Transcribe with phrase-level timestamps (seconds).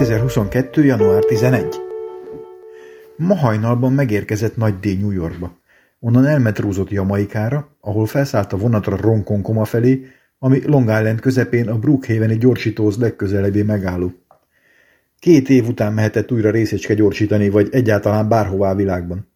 [0.00, 0.84] 2022.
[0.84, 1.66] január 11.
[3.16, 4.98] Ma hajnalban megérkezett Nagy D.
[4.98, 5.58] New Yorkba.
[5.98, 10.06] Onnan elmetrózott Jamaikára, ahol felszállt a vonatra Ronkonkoma felé,
[10.38, 14.12] ami Long Island közepén a Brookhaveni gyorsítóhoz legközelebbi megálló.
[15.18, 19.28] Két év után mehetett újra részecske gyorsítani, vagy egyáltalán bárhová a világban.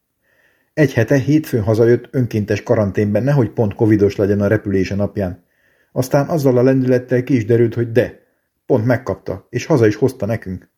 [0.75, 5.45] Egy hete hétfőn hazajött önkéntes karanténben, nehogy pont covidos legyen a repülése napján.
[5.93, 8.24] Aztán azzal a lendülettel ki is derült, hogy de,
[8.67, 10.69] Pont megkapta, és haza is hozta nekünk.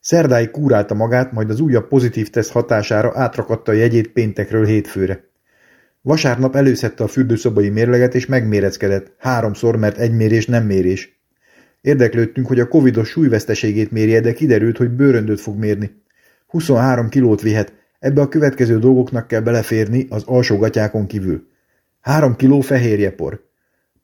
[0.00, 5.24] Szerdáig kúrálta magát, majd az újabb pozitív teszt hatására átrakatta a jegyét péntekről hétfőre.
[6.00, 11.20] Vasárnap előszette a fürdőszobai mérleget, és megméreckedett, háromszor, mert egy mérés nem mérés.
[11.80, 16.02] Érdeklődtünk, hogy a covidos súlyveszteségét mérje, de kiderült, hogy bőröndöt fog mérni.
[16.46, 21.46] 23 kilót vihet, ebbe a következő dolgoknak kell beleférni az alsó gatyákon kívül.
[22.00, 23.44] Három kiló fehérjepor,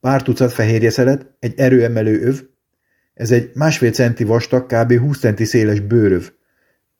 [0.01, 2.41] pár tucat fehérjeszelet, egy erőemelő öv,
[3.19, 4.99] ez egy másfél centi vastag, kb.
[4.99, 6.31] 20 centi széles bőröv.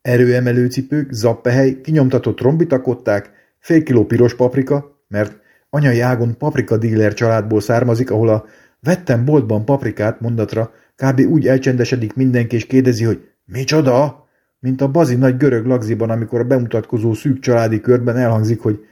[0.01, 7.61] Erőemelő cipők, zappehely, kinyomtatott trombitakották, fél kiló piros paprika, mert anyai ágon paprika díler családból
[7.61, 8.45] származik, ahol a
[8.79, 11.19] vettem boltban paprikát mondatra kb.
[11.19, 14.27] úgy elcsendesedik mindenki, és kérdezi, hogy micsoda?
[14.59, 18.85] Mint a bazi nagy görög lagziban, amikor a bemutatkozó szűk családi körben elhangzik, hogy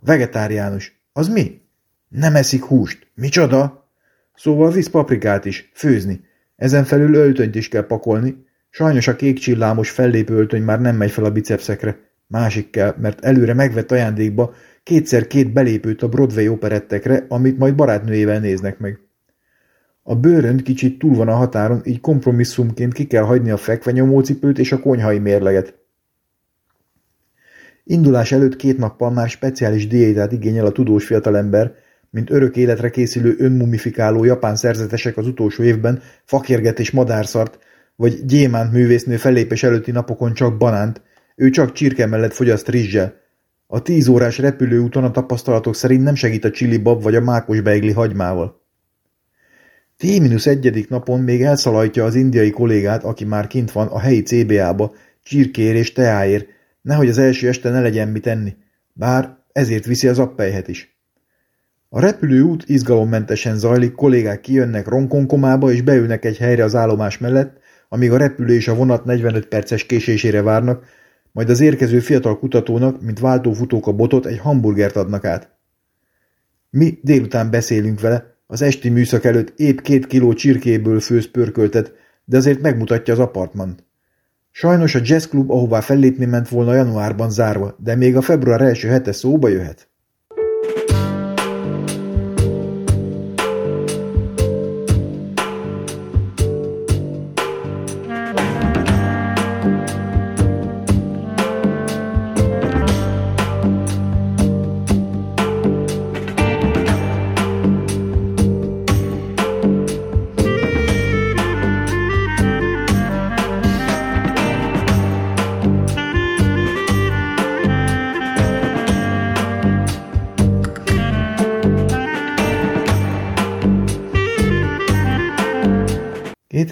[0.00, 1.00] vegetáriánus.
[1.12, 1.60] Az mi?
[2.08, 3.06] Nem eszik húst.
[3.14, 3.88] Micsoda?
[4.34, 6.24] Szóval visz paprikát is, főzni.
[6.56, 8.44] Ezen felül öltönyt is kell pakolni.
[8.70, 11.98] Sajnos a kék csillámos fellépő öltöny már nem megy fel a bicepszekre.
[12.26, 18.40] Másik kell, mert előre megvett ajándékba kétszer két belépőt a Broadway operettekre, amit majd barátnőjével
[18.40, 18.98] néznek meg.
[20.02, 24.72] A bőrönd kicsit túl van a határon, így kompromisszumként ki kell hagyni a fekvenyomócipőt és
[24.72, 25.74] a konyhai mérleget.
[27.84, 31.74] Indulás előtt két nappal már speciális diétát igényel a tudós fiatalember,
[32.16, 37.58] mint örök életre készülő önmumifikáló japán szerzetesek az utolsó évben fakérget és madárszart,
[37.96, 41.02] vagy gyémánt művésznő fellépés előtti napokon csak banánt,
[41.34, 43.14] ő csak csirke mellett fogyaszt rizssel.
[43.66, 47.60] A tíz órás repülőúton a tapasztalatok szerint nem segít a csili bab vagy a mákos
[47.60, 48.60] beigli hagymával.
[49.96, 55.74] T-egyedik napon még elszalajtja az indiai kollégát, aki már kint van a helyi CBA-ba, csirkér
[55.74, 56.46] és teáért,
[56.82, 58.56] nehogy az első este ne legyen mit enni,
[58.92, 60.95] bár ezért viszi az appelyhet is.
[61.96, 67.58] A repülőút izgalommentesen zajlik, kollégák kijönnek ronkonkomába és beülnek egy helyre az állomás mellett,
[67.88, 70.84] amíg a repülő és a vonat 45 perces késésére várnak,
[71.32, 75.50] majd az érkező fiatal kutatónak, mint váltófutók a botot, egy hamburgert adnak át.
[76.70, 81.92] Mi délután beszélünk vele, az esti műszak előtt épp két kiló csirkéből főz pörköltet,
[82.24, 83.84] de azért megmutatja az apartmant.
[84.50, 89.12] Sajnos a jazzklub, ahová fellépni ment volna januárban zárva, de még a február első hete
[89.12, 89.88] szóba jöhet.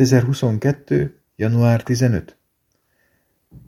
[0.04, 1.14] 2022.
[1.36, 2.36] január 15.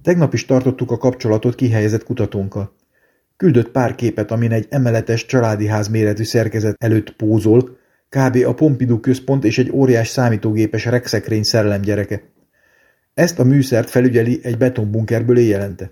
[0.02, 2.74] Tegnap is tartottuk a kapcsolatot kihelyezett kutatónkkal.
[3.36, 7.76] Küldött pár képet, amin egy emeletes családi ház méretű szerkezet előtt pózol,
[8.08, 8.36] kb.
[8.46, 11.42] a Pompidou központ és egy óriás számítógépes rexekrény
[11.82, 12.22] gyereke.
[13.14, 15.90] Ezt a műszert felügyeli egy betonbunkerből éjjelente.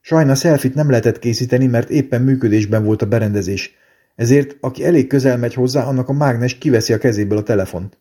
[0.00, 3.74] Sajna szelfit nem lehetett készíteni, mert éppen működésben volt a berendezés,
[4.14, 7.98] ezért aki elég közel megy hozzá, annak a mágnes kiveszi a kezéből a telefont.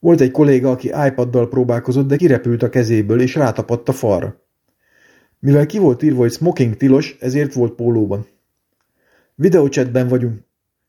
[0.00, 4.40] Volt egy kolléga, aki iPaddal próbálkozott, de kirepült a kezéből, és rátapadt a falra.
[5.38, 8.26] Mivel ki volt írva, hogy smoking tilos, ezért volt pólóban.
[9.34, 10.40] Videócsetben vagyunk.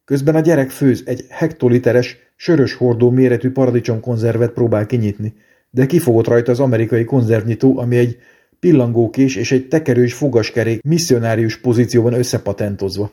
[0.05, 5.33] Közben a gyerek főz egy hektoliteres, sörös hordó méretű paradicsomkonzervet próbál kinyitni,
[5.69, 8.17] de kifogott rajta az amerikai konzervnyitó, ami egy
[8.59, 13.11] pillangókés és egy tekerős fogaskerék misszionárius pozícióban összepatentozva.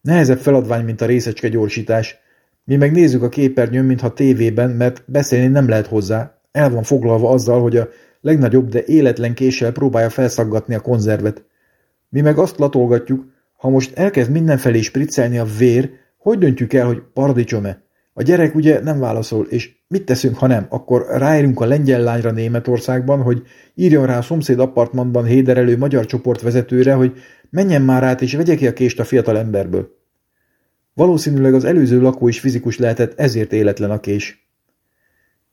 [0.00, 2.16] Nehezebb feladvány, mint a részecske gyorsítás,
[2.64, 6.40] mi meg nézzük a képernyőn, mintha tévében, mert beszélni nem lehet hozzá.
[6.52, 7.88] El van foglalva azzal, hogy a
[8.20, 11.44] legnagyobb, de életlen késsel próbálja felszaggatni a konzervet.
[12.08, 13.24] Mi meg azt latolgatjuk,
[13.56, 17.82] ha most elkezd mindenfelé spriccelni a vér, hogy döntjük el, hogy paradicsom-e?
[18.14, 20.66] A gyerek ugye nem válaszol, és mit teszünk, ha nem?
[20.68, 23.42] Akkor ráérünk a lengyel lányra Németországban, hogy
[23.74, 27.12] írjon rá a szomszéd apartmanban héderelő magyar csoport vezetőre, hogy
[27.50, 30.01] menjen már át és vegye ki a kést a fiatal emberből.
[30.94, 34.42] Valószínűleg az előző lakó is fizikus lehetett, ezért életlen a kés.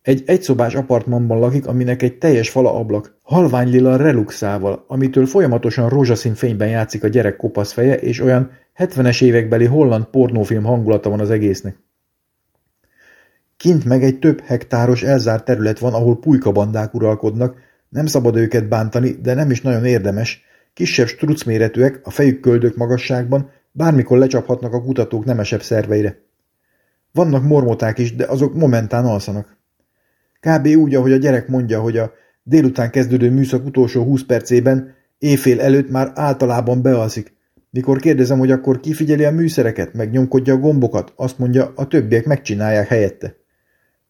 [0.01, 6.33] Egy egyszobás apartmanban lakik, aminek egy teljes fala ablak, halvány lila reluxával, amitől folyamatosan rózsaszín
[6.33, 11.29] fényben játszik a gyerek kopasz feje, és olyan 70-es évekbeli holland pornófilm hangulata van az
[11.29, 11.77] egésznek.
[13.57, 17.57] Kint meg egy több hektáros elzárt terület van, ahol pulykabandák uralkodnak,
[17.89, 20.43] nem szabad őket bántani, de nem is nagyon érdemes,
[20.73, 26.27] kisebb strucméretűek, a fejük köldök magasságban, bármikor lecsaphatnak a kutatók nemesebb szerveire.
[27.11, 29.57] Vannak mormoták is, de azok momentán alszanak.
[30.39, 30.67] Kb.
[30.67, 32.11] úgy, ahogy a gyerek mondja, hogy a
[32.43, 37.37] délután kezdődő műszak utolsó húsz percében éjfél előtt már általában bealszik.
[37.69, 42.25] Mikor kérdezem, hogy akkor kifigyeli a műszereket, meg nyomkodja a gombokat, azt mondja, a többiek
[42.25, 43.35] megcsinálják helyette.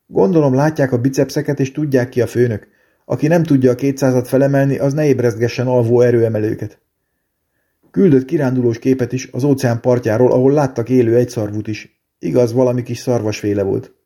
[0.08, 2.68] Gondolom látják a bicepszeket és tudják ki a főnök.
[3.06, 6.82] Aki nem tudja a kétszázat felemelni, az ne ébrezgessen alvó erőemelőket.
[7.92, 12.04] Küldött kirándulós képet is az óceán partjáról, ahol láttak élő egyszarvút is.
[12.20, 13.99] Igaz, valami kis szarvasféle volt.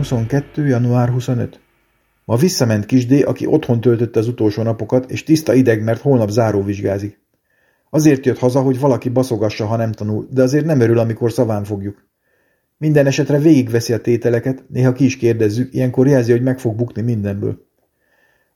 [0.00, 0.66] 2022.
[0.66, 1.60] január 25.
[2.24, 7.20] Ma visszament Kisdé, aki otthon töltötte az utolsó napokat, és tiszta ideg, mert holnap záróvizsgázik.
[7.90, 11.64] Azért jött haza, hogy valaki baszogassa, ha nem tanul, de azért nem örül, amikor szaván
[11.64, 12.06] fogjuk.
[12.78, 17.02] Minden esetre végigveszi a tételeket, néha ki is kérdezzük, ilyenkor jelzi, hogy meg fog bukni
[17.02, 17.66] mindenből.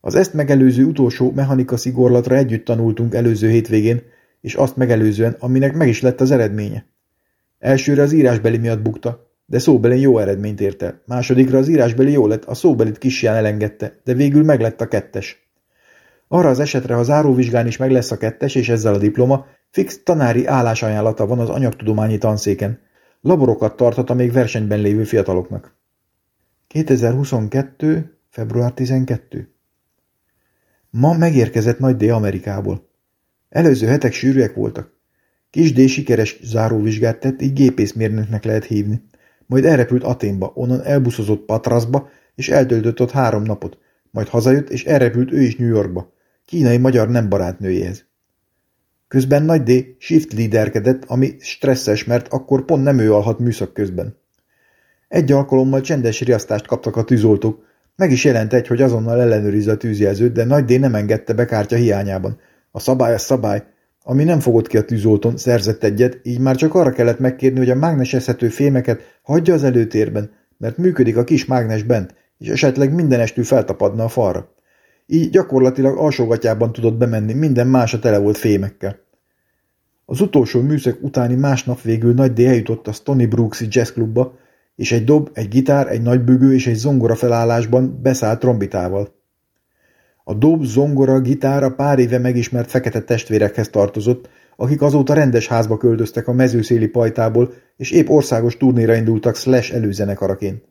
[0.01, 4.01] Az ezt megelőző utolsó mechanika szigorlatra együtt tanultunk előző hétvégén,
[4.41, 6.85] és azt megelőzően, aminek meg is lett az eredménye.
[7.59, 11.01] Elsőre az írásbeli miatt bukta, de szóbelin jó eredményt ért el.
[11.05, 15.49] Másodikra az írásbeli jó lett, a szóbelit kisján elengedte, de végül meglett a kettes.
[16.27, 20.03] Arra az esetre, ha záróvizsgán is meg lesz a kettes, és ezzel a diploma, fix
[20.03, 22.79] tanári állásajánlata van az anyagtudományi tanszéken.
[23.21, 25.75] Laborokat tarthat a még versenyben lévő fiataloknak.
[26.67, 28.17] 2022.
[28.29, 29.49] február 12.
[30.89, 32.89] Ma megérkezett Nagy D Amerikából.
[33.49, 34.93] Előző hetek sűrűek voltak.
[35.49, 39.01] Kis D sikeres záróvizsgát tett, így gépészmérnöknek lehet hívni.
[39.45, 43.77] Majd elrepült Aténba, onnan elbuszozott Patraszba, és eltöltött ott három napot.
[44.11, 46.13] Majd hazajött, és elrepült ő is New Yorkba,
[46.45, 48.05] kínai-magyar nem barátnőjéhez.
[49.07, 49.71] Közben Nagy D.
[49.97, 54.17] shift leaderkedett, ami stresszes, mert akkor pont nem ő alhat műszak közben.
[55.07, 57.63] Egy alkalommal csendes riasztást kaptak a tűzoltók,
[57.95, 60.79] meg is jelent egy, hogy azonnal ellenőrizze a tűzjelzőt, de Nagy D.
[60.79, 62.39] nem engedte be kártya hiányában.
[62.71, 63.63] A szabály a szabály,
[64.07, 67.69] ami nem fogott ki a tűzoltón, szerzett egyet, így már csak arra kellett megkérni, hogy
[67.69, 73.19] a mágnesezhető fémeket hagyja az előtérben, mert működik a kis mágnes bent, és esetleg minden
[73.19, 74.53] estül feltapadna a falra.
[75.05, 78.99] Így gyakorlatilag alsógatjában tudott bemenni, minden mása tele volt fémekkel.
[80.05, 84.37] Az utolsó műszak utáni másnap végül Nagy D eljutott a Stony Brooks-i jazzklubba,
[84.75, 89.14] és egy dob, egy gitár, egy nagybügő és egy zongora felállásban beszállt trombitával.
[90.27, 96.27] A dob, zongora, gitára pár éve megismert fekete testvérekhez tartozott, akik azóta rendes házba költöztek
[96.27, 100.63] a mezőszéli pajtából, és épp országos turnéra indultak Slash előzenekaraként.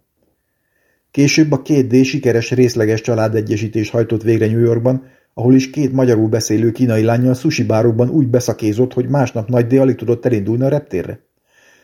[1.10, 5.02] Később a két D sikeres részleges családegyesítést hajtott végre New Yorkban,
[5.34, 9.72] ahol is két magyarul beszélő kínai lányjal sushi bárokban úgy beszakézott, hogy másnap Nagy D
[9.72, 11.20] alig tudott elindulni a reptérre.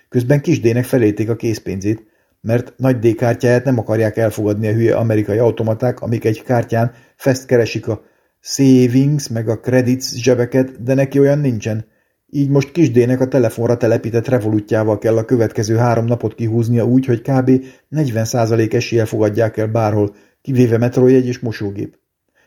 [0.08, 2.06] Közben Kis D-nek felélték a készpénzét,
[2.40, 7.46] mert nagy D kártyáját nem akarják elfogadni a hülye amerikai automaták, amik egy kártyán fest
[7.46, 8.02] keresik a
[8.40, 11.84] savings meg a credits zsebeket, de neki olyan nincsen.
[12.26, 17.20] Így most kisdének a telefonra telepített revolutjával kell a következő három napot kihúznia úgy, hogy
[17.20, 17.64] kb.
[17.90, 21.98] 40% eséllyel fogadják el bárhol, kivéve metrojegy és mosógép.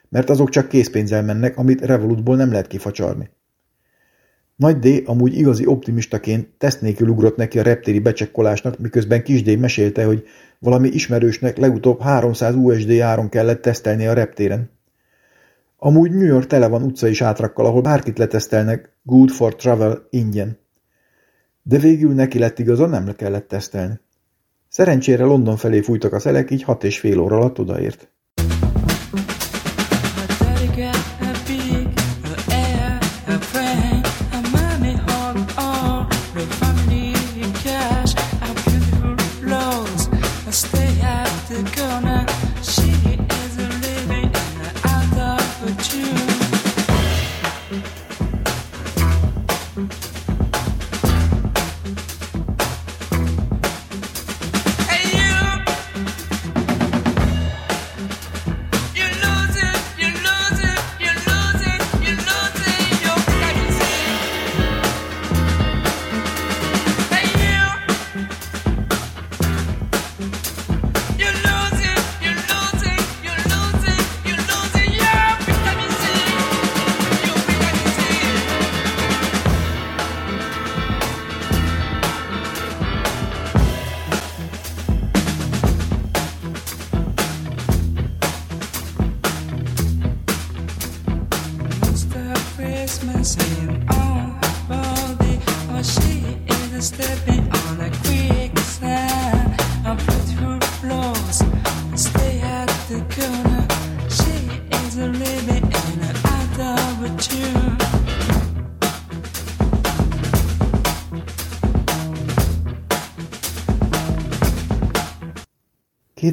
[0.09, 3.29] Mert azok csak készpénzzel mennek, amit Revolutból nem lehet kifacsarni.
[4.55, 9.59] Nagy D amúgy igazi optimistaként teszt nélkül ugrott neki a reptéri becsekkolásnak, miközben Kis D
[9.59, 10.23] mesélte, hogy
[10.59, 14.69] valami ismerősnek legutóbb 300 USD áron kellett tesztelni a reptéren.
[15.77, 20.57] Amúgy New York tele van utcai sátrakkal, ahol bárkit letesztelnek, good for travel ingyen.
[21.61, 23.99] De végül neki lett igazán nem kellett tesztelni.
[24.69, 28.07] Szerencsére London felé fújtak a szelek, így hat és fél óra alatt odaért.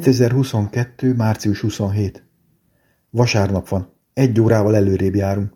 [0.01, 1.15] ...2022.
[1.15, 2.23] március 27.
[3.09, 3.93] Vasárnap van.
[4.13, 5.53] Egy órával előrébb járunk.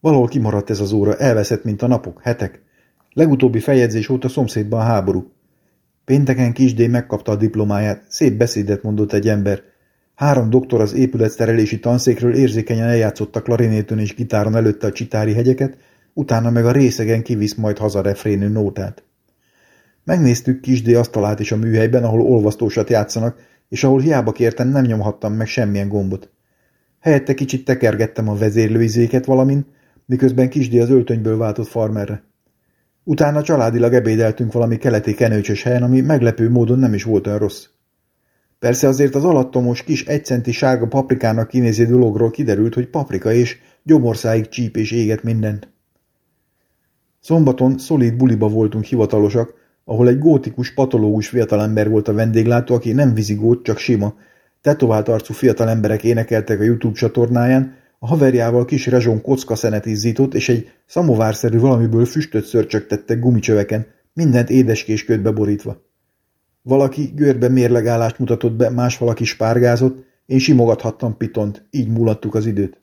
[0.00, 2.62] Valahol kimaradt ez az óra, elveszett, mint a napok, hetek.
[3.12, 5.32] Legutóbbi feljegyzés óta szomszédban a háború.
[6.04, 9.62] Pénteken Kisdé megkapta a diplomáját, szép beszédet mondott egy ember.
[10.14, 15.76] Három doktor az épületszerelési tanszékről érzékenyen eljátszott klarinétön és gitáron előtte a csitári hegyeket,
[16.12, 19.04] utána meg a részegen kivisz majd haza refrénő nótát.
[20.04, 23.36] Megnéztük Kisdé asztalát is a műhelyben, ahol olvasztósat játszanak,
[23.72, 26.30] és ahol hiába kértem, nem nyomhattam meg semmilyen gombot.
[27.00, 29.66] Helyette kicsit tekergettem a vezérlőizéket valamin,
[30.06, 32.24] miközben Kisdi az öltönyből váltott farmerre.
[33.04, 37.66] Utána családilag ebédeltünk valami keleti kenőcsös helyen, ami meglepő módon nem is volt olyan rossz.
[38.58, 44.48] Persze azért az alattomos kis egycenti sárga paprikának kinéző dologról kiderült, hogy paprika és gyomorszáig
[44.48, 45.72] csíp és éget mindent.
[47.20, 49.54] Szombaton szolid buliba voltunk hivatalosak,
[49.92, 54.14] ahol egy gótikus patológus fiatalember volt a vendéglátó, aki nem vizigót, csak sima,
[54.60, 60.34] tetovált arcú fiatal emberek énekeltek a YouTube csatornáján, a haverjával kis rezsón kocka szenet izzított,
[60.34, 65.82] és egy szamovárszerű valamiből füstöt szörcsögtettek gumicsöveken, mindent édeskés ködbe borítva.
[66.62, 72.76] Valaki görbe mérlegállást mutatott be, más valaki spárgázott, én simogathattam pitont, így múlattuk az időt.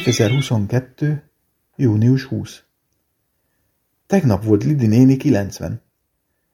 [0.00, 1.22] 2022.
[1.76, 2.62] június 20.
[4.06, 5.82] Tegnap volt Lidi néni 90.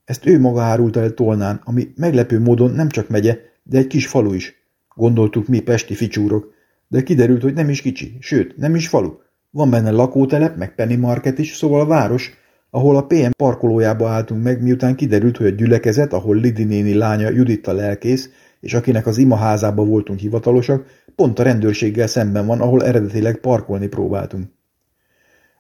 [0.05, 4.07] Ezt ő maga árulta el Tolnán, ami meglepő módon nem csak megye, de egy kis
[4.07, 4.55] falu is.
[4.95, 6.55] Gondoltuk mi pesti ficsúrok,
[6.89, 9.13] de kiderült, hogy nem is kicsi, sőt, nem is falu.
[9.51, 12.33] Van benne lakótelep, meg penny market is, szóval a város,
[12.71, 17.31] ahol a PM parkolójába álltunk meg, miután kiderült, hogy a gyülekezet, ahol Lidi néni lánya
[17.31, 23.37] Juditta lelkész, és akinek az imaházába voltunk hivatalosak, pont a rendőrséggel szemben van, ahol eredetileg
[23.37, 24.55] parkolni próbáltunk.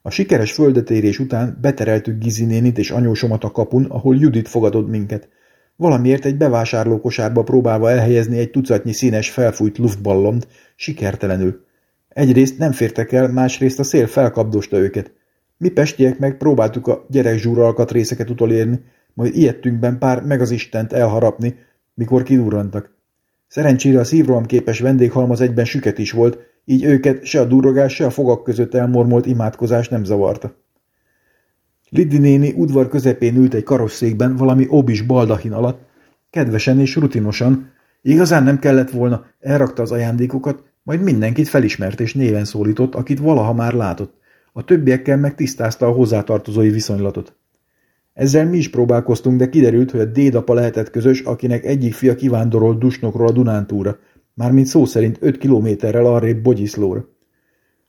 [0.02, 5.28] A sikeres földetérés után betereltük Gizi nénit és anyósomat a kapun, ahol Judit fogadott minket.
[5.76, 11.64] Valamiért egy bevásárlókosárba próbálva elhelyezni egy tucatnyi színes felfújt luftballont, sikertelenül.
[12.08, 15.12] Egyrészt nem fértek el, másrészt a szél felkapdosta őket.
[15.58, 18.80] Mi pestiek meg próbáltuk a gyerekzsúra alkatrészeket utolérni,
[19.14, 21.54] majd ilyettünkben pár meg az Istent elharapni,
[21.96, 22.94] mikor kidurrantak.
[23.46, 28.06] Szerencsére a szívroham képes vendéghalmaz egyben süket is volt, így őket se a durrogás, se
[28.06, 30.54] a fogak között elmormolt imádkozás nem zavarta.
[31.88, 35.80] Liddi néni udvar közepén ült egy karosszékben valami obis baldahin alatt,
[36.30, 37.70] kedvesen és rutinosan,
[38.02, 43.52] igazán nem kellett volna, elrakta az ajándékokat, majd mindenkit felismert és néven szólított, akit valaha
[43.52, 44.14] már látott.
[44.52, 47.36] A többiekkel meg tisztázta a hozzátartozói viszonylatot.
[48.16, 52.78] Ezzel mi is próbálkoztunk, de kiderült, hogy a dédapa lehetett közös, akinek egyik fia kivándorolt
[52.78, 53.98] Dusnokról a Dunántúra,
[54.34, 57.08] mármint szó szerint öt kilométerrel arrébb Bogyiszlóra.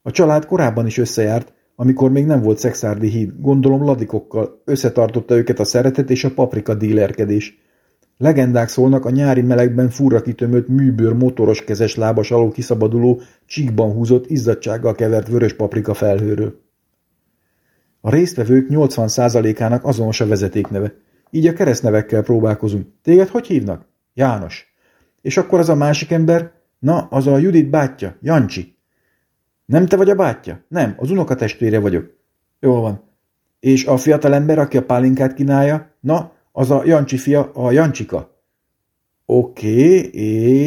[0.02, 5.60] A család korábban is összejárt, amikor még nem volt szexárdi híd, gondolom ladikokkal, összetartotta őket
[5.60, 7.58] a szeretet és a paprika dílerkedés.
[8.18, 14.30] Legendák szólnak a nyári melegben furra kitömött műbőr motoros kezes lábas alól kiszabaduló, csíkban húzott,
[14.30, 16.67] izzadsággal kevert vörös paprika felhőről.
[18.08, 20.94] A résztvevők 80%-ának azonos a vezetékneve.
[21.30, 22.88] Így a keresztnevekkel próbálkozunk.
[23.02, 23.86] Téged hogy hívnak?
[24.14, 24.76] János.
[25.22, 26.52] És akkor az a másik ember?
[26.80, 28.78] Na, az a Judit bátyja, Jancsi.
[29.66, 30.66] Nem te vagy a bátyja?
[30.68, 32.14] Nem, az unokatestvére vagyok.
[32.60, 33.04] Jól van.
[33.60, 35.92] És a fiatal ember, aki a pálinkát kínálja?
[36.00, 38.42] Na, az a Jancsi fia, a Jancsika.
[39.26, 39.98] Oké,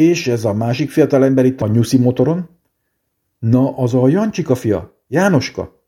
[0.09, 2.49] és ez a másik fiatal ember itt a nyuszi motoron?
[3.39, 5.80] Na, az a Jancsika fia, Jánoska.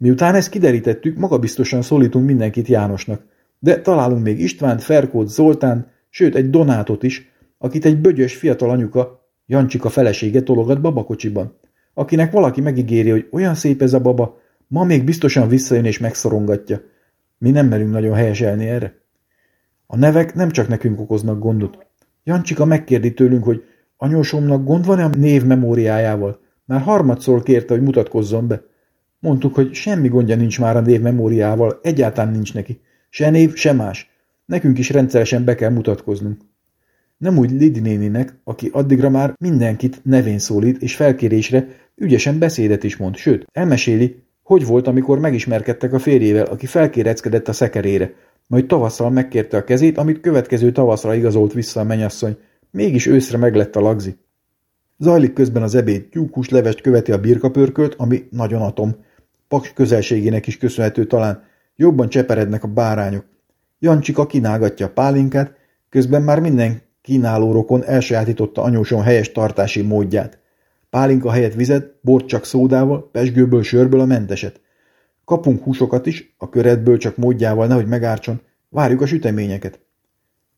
[0.00, 3.22] Miután ezt kiderítettük, magabiztosan szólítunk mindenkit Jánosnak,
[3.58, 9.28] de találunk még Istvánt, Ferkót, Zoltán, sőt egy Donátot is, akit egy bögyös fiatal anyuka,
[9.46, 11.58] Jancsika felesége tologat babakocsiban,
[11.94, 16.80] akinek valaki megígéri, hogy olyan szép ez a baba, ma még biztosan visszajön és megszorongatja.
[17.38, 18.94] Mi nem merünk nagyon helyeselni erre.
[19.86, 21.86] A nevek nem csak nekünk okoznak gondot.
[22.24, 23.64] Jancsika megkérdi tőlünk, hogy
[23.96, 26.40] anyósomnak gond van-e a név memóriájával?
[26.64, 28.68] Már harmadszor kérte, hogy mutatkozzon be.
[29.20, 32.80] Mondtuk, hogy semmi gondja nincs már a név memóriával, egyáltalán nincs neki.
[33.08, 34.10] Se név, se más.
[34.46, 36.40] Nekünk is rendszeresen be kell mutatkoznunk.
[37.16, 42.96] Nem úgy Lidi néninek, aki addigra már mindenkit nevén szólít, és felkérésre ügyesen beszédet is
[42.96, 48.14] mond, sőt, elmeséli, hogy volt, amikor megismerkedtek a férjével, aki felkéreckedett a szekerére,
[48.46, 52.36] majd tavasszal megkérte a kezét, amit következő tavaszra igazolt vissza a menyasszony,
[52.70, 54.16] mégis őszre meglett a lagzi.
[54.98, 58.96] Zajlik közben az ebéd, tyúkus levest követi a birkapörkölt, ami nagyon atom,
[59.50, 61.42] Paks közelségének is köszönhető talán,
[61.76, 63.24] jobban cseperednek a bárányok.
[63.78, 65.54] Jancsika kínálgatja a pálinkát,
[65.88, 70.38] közben már minden kínáló rokon elsajátította anyóson helyes tartási módját.
[70.90, 74.60] Pálinka helyett vizet, bort csak szódával, pesgőből, sörből a menteset.
[75.24, 79.80] Kapunk húsokat is, a köretből csak módjával, nehogy megártson, várjuk a süteményeket.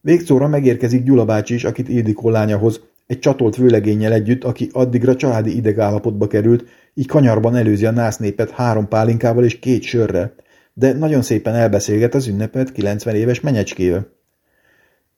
[0.01, 5.57] Végszóra megérkezik Gyula bácsi is, akit Ildikó lányahoz, egy csatolt vőlegénnyel együtt, aki addigra családi
[5.57, 10.35] idegállapotba került, így kanyarban előzi a násznépet három pálinkával és két sörrel,
[10.75, 14.07] de nagyon szépen elbeszélget az ünnepet 90 éves menyecskével.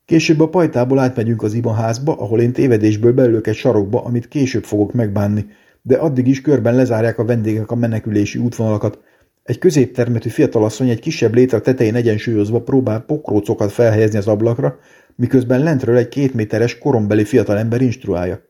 [0.04, 4.92] Később a pajtából átmegyünk az ibaházba, ahol én tévedésből belülök egy sarokba, amit később fogok
[4.92, 5.46] megbánni,
[5.82, 8.98] de addig is körben lezárják a vendégek a menekülési útvonalakat.
[9.42, 14.78] Egy középtermetű fiatalasszony egy kisebb létre tetején egyensúlyozva próbál pokrócokat felhelyezni az ablakra,
[15.16, 18.40] miközben lentről egy kétméteres korombeli fiatalember instruálja.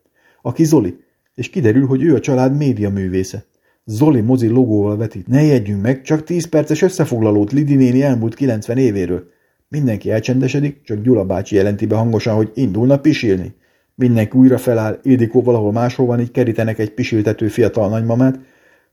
[0.42, 0.96] Aki Zoli,
[1.34, 3.44] és kiderül, hogy ő a család média művésze.
[3.84, 5.26] Zoli mozi logóval vetít.
[5.26, 9.24] Ne jegyünk meg, csak tíz perces összefoglalót Lidi néni elmúlt 90 évéről.
[9.68, 13.54] Mindenki elcsendesedik, csak Gyula bácsi jelenti be hangosan, hogy indulna pisilni.
[13.94, 18.38] Mindenki újra feláll, Ildikó valahol máshol van, így kerítenek egy pisiltető fiatal nagymamát,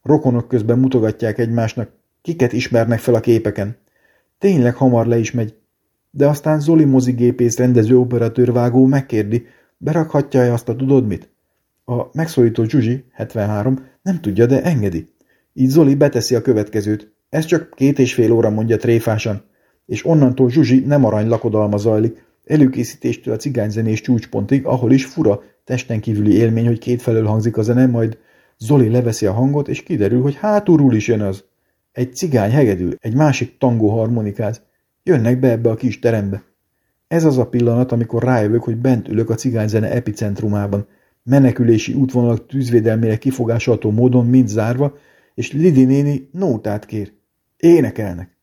[0.03, 1.89] rokonok közben mutogatják egymásnak,
[2.21, 3.77] kiket ismernek fel a képeken.
[4.37, 5.55] Tényleg hamar le is megy,
[6.11, 9.45] de aztán Zoli mozigépész rendező operatőr vágó megkérdi,
[9.77, 11.30] berakhatja-e azt a tudod mit?
[11.91, 15.07] A megszólító Zsuzsi, 73, nem tudja, de engedi.
[15.53, 17.11] Így Zoli beteszi a következőt.
[17.29, 19.43] Ez csak két és fél óra mondja tréfásan.
[19.85, 25.99] És onnantól Zsuzsi nem arany lakodalma zajlik, előkészítéstől a cigányzenés csúcspontig, ahol is fura, testen
[25.99, 28.17] kívüli élmény, hogy kétfelől hangzik a zene, majd
[28.57, 31.43] Zoli leveszi a hangot, és kiderül, hogy hátulról is jön az.
[31.91, 34.61] Egy cigány hegedül, egy másik tangó harmonikáz.
[35.03, 36.43] Jönnek be ebbe a kis terembe.
[37.07, 40.87] Ez az a pillanat, amikor rájövök, hogy bent ülök a cigányzene epicentrumában,
[41.23, 44.97] menekülési útvonalak tűzvédelmére kifogásolható módon mind zárva,
[45.33, 47.11] és Lidi néni nótát kér.
[47.57, 48.37] Énekelnek.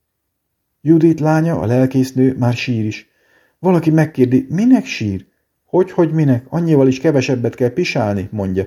[0.80, 3.08] Judit lánya, a lelkésznő már sír is.
[3.58, 5.26] Valaki megkérdi, minek sír?
[5.64, 6.46] Hogy, hogy minek?
[6.48, 8.66] Annyival is kevesebbet kell pisálni, mondja.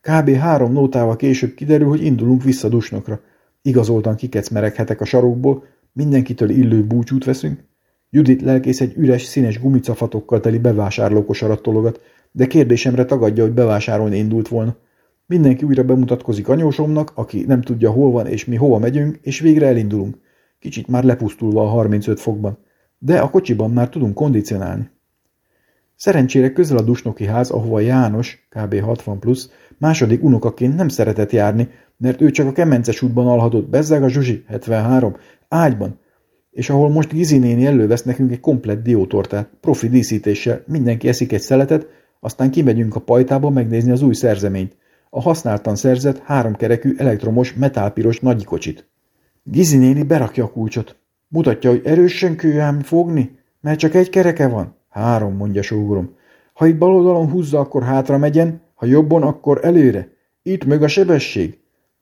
[0.00, 0.30] Kb.
[0.30, 3.20] három nótával később kiderül, hogy indulunk vissza dusnokra.
[3.62, 7.64] Igazoltan kikecmereghetek a sarokból, mindenkitől illő búcsút veszünk.
[8.10, 12.00] Judit lelkész egy üres, színes gumicafatokkal teli bevásárlókosarat tologat,
[12.32, 14.76] de kérdésemre tagadja, hogy bevásárolni indult volna.
[15.26, 19.66] Mindenki újra bemutatkozik anyósomnak, aki nem tudja, hol van és mi hova megyünk, és végre
[19.66, 20.18] elindulunk.
[20.58, 22.58] Kicsit már lepusztulva a 35 fokban.
[22.98, 24.90] De a kocsiban már tudunk kondicionálni.
[25.96, 28.80] Szerencsére közel a dusnoki ház, ahova János, kb.
[28.80, 34.02] 60 plusz, második unokaként nem szeretett járni, mert ő csak a kemences útban alhatott, bezzeg
[34.02, 35.16] a Zsuzsi, 73,
[35.48, 35.98] ágyban,
[36.50, 41.40] és ahol most Gizi néni elővesz nekünk egy komplett diótortát, profi díszítéssel, mindenki eszik egy
[41.40, 41.86] szeletet,
[42.24, 44.76] aztán kimegyünk a pajtába megnézni az új szerzeményt,
[45.10, 48.88] a használtan szerzett háromkerekű elektromos metálpiros nagyikocsit.
[49.42, 50.96] Gizi néni berakja a kulcsot.
[51.28, 54.74] Mutatja, hogy erősen kőám fogni, mert csak egy kereke van.
[54.88, 56.14] Három, mondja sógorom.
[56.52, 60.08] Ha itt bal oldalon húzza, akkor hátra megyen, ha jobbon, akkor előre.
[60.42, 61.58] Itt mög a sebesség.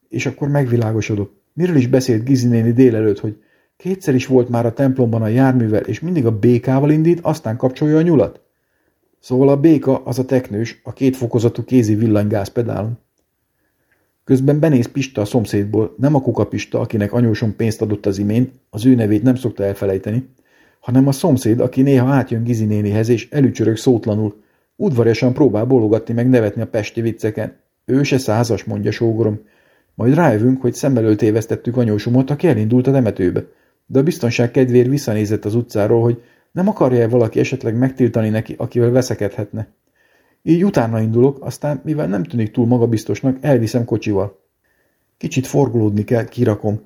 [0.09, 1.43] És akkor megvilágosodott.
[1.53, 3.43] Miről is beszélt Gizi néni délelőtt, hogy
[3.77, 7.97] kétszer is volt már a templomban a járművel, és mindig a békával indít, aztán kapcsolja
[7.97, 8.41] a nyulat.
[9.21, 12.99] Szóval a béka az a teknős, a kétfokozatú kézi villanygázpedálon.
[14.25, 18.53] Közben benéz Pista a szomszédból, nem a kuka Pista, akinek anyósom pénzt adott az imént,
[18.71, 20.29] az ő nevét nem szokta elfelejteni,
[20.81, 24.43] hanem a szomszéd, aki néha átjön Gizi nénihez és elücsörög szótlanul.
[24.77, 27.57] Udvariasan próbál bologatni meg nevetni a pesti vicceken.
[27.85, 29.41] Ő se százas, mondja sógorom.
[29.95, 33.45] Majd rájövünk, hogy szem előtt tévesztettük anyósomot, aki elindult a temetőbe.
[33.87, 38.91] De a biztonság kedvéért visszanézett az utcáról, hogy nem akarja-e valaki esetleg megtiltani neki, akivel
[38.91, 39.69] veszekedhetne.
[40.43, 44.41] Így utána indulok, aztán, mivel nem tűnik túl magabiztosnak, elviszem kocsival.
[45.17, 46.81] Kicsit forgolódni kell, kirakom.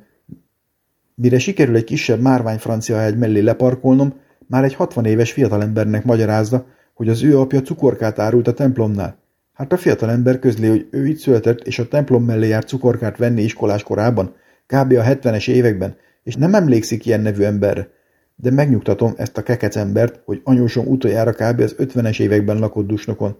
[1.15, 4.15] Mire sikerül egy kisebb márvány francia egy mellé leparkolnom,
[4.47, 9.19] már egy 60 éves fiatalembernek magyarázza, hogy az ő apja cukorkát árult a templomnál.
[9.53, 13.43] Hát a fiatalember közli, hogy ő itt született, és a templom mellé járt cukorkát venni
[13.43, 14.35] iskolás korában,
[14.67, 14.93] kb.
[14.93, 17.89] a 70-es években, és nem emlékszik ilyen nevű emberre.
[18.37, 21.61] De megnyugtatom ezt a kekec embert, hogy anyósom utoljára kb.
[21.61, 23.37] az 50-es években lakott dusnokon.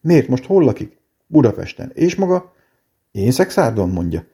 [0.00, 0.98] Miért most hol lakik?
[1.26, 1.90] Budapesten.
[1.94, 2.52] És maga?
[3.10, 4.24] Én szexárdon, mondja.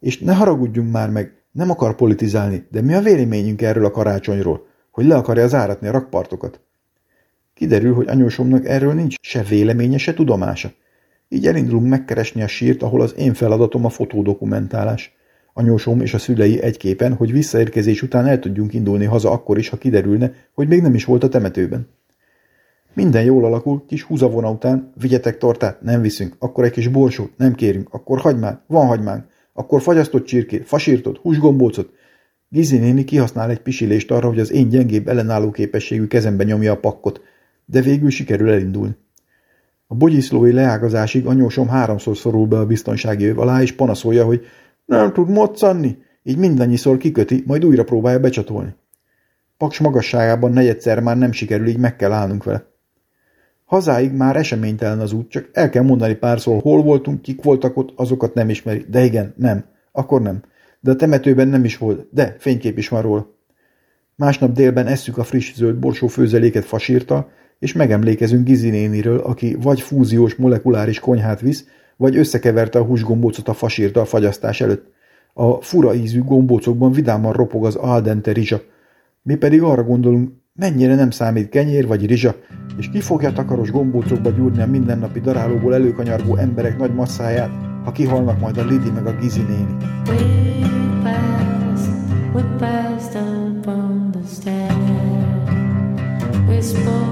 [0.00, 4.66] És ne haragudjunk már meg, nem akar politizálni, de mi a véleményünk erről a karácsonyról?
[4.90, 6.60] Hogy le akarja záratni a rakpartokat?
[7.54, 10.72] Kiderül, hogy anyósomnak erről nincs se véleménye, se tudomása.
[11.28, 15.14] Így elindulunk megkeresni a sírt, ahol az én feladatom a fotódokumentálás.
[15.56, 19.68] Anyósom és a szülei egy képen, hogy visszaérkezés után el tudjunk indulni haza akkor is,
[19.68, 21.88] ha kiderülne, hogy még nem is volt a temetőben.
[22.94, 27.54] Minden jól alakul, kis húzavona után, vigyetek tortát, nem viszünk, akkor egy kis borsót, nem
[27.54, 31.92] kérünk, akkor hagymát, van hagymánk, akkor fagyasztott csirkét, fasírtot, húsgombócot.
[32.48, 36.78] Gizi néni kihasznál egy pisilést arra, hogy az én gyengébb ellenálló képességű kezembe nyomja a
[36.78, 37.20] pakkot,
[37.64, 38.96] de végül sikerül elindulni.
[39.86, 44.46] A bogyiszlói leágazásig anyósom háromszor szorul be a biztonsági öv alá, és panaszolja, hogy
[44.84, 48.74] nem tud moccanni, így mindannyiszor kiköti, majd újra próbálja becsatolni.
[49.56, 52.72] Paks magasságában negyedszer már nem sikerül, így meg kell állnunk vele.
[53.64, 57.92] Hazáig már eseménytelen az út, csak el kell mondani párszor, hol voltunk, kik voltak ott,
[57.96, 58.84] azokat nem ismeri.
[58.88, 59.64] De igen, nem.
[59.92, 60.42] Akkor nem.
[60.80, 63.34] De a temetőben nem is volt, de fénykép is van róla.
[64.16, 69.80] Másnap délben esszük a friss zöld borsó főzeléket fasírta, és megemlékezünk Gizi néniről, aki vagy
[69.80, 74.92] fúziós molekuláris konyhát visz, vagy összekeverte a húsgombócot a fasírta a fagyasztás előtt.
[75.32, 78.60] A fura ízű gombócokban vidáman ropog az aldente rizsa.
[79.22, 82.34] Mi pedig arra gondolunk, mennyire nem számít kenyér vagy rizsa,
[82.78, 87.50] és ki fogja takaros gombócokba gyúrni a mindennapi darálóból előkanyargó emberek nagy masszáját,
[87.84, 89.76] ha kihalnak majd a Lidi meg a Gizi néni.
[92.34, 93.16] We passed,
[93.66, 93.72] we
[96.48, 97.03] passed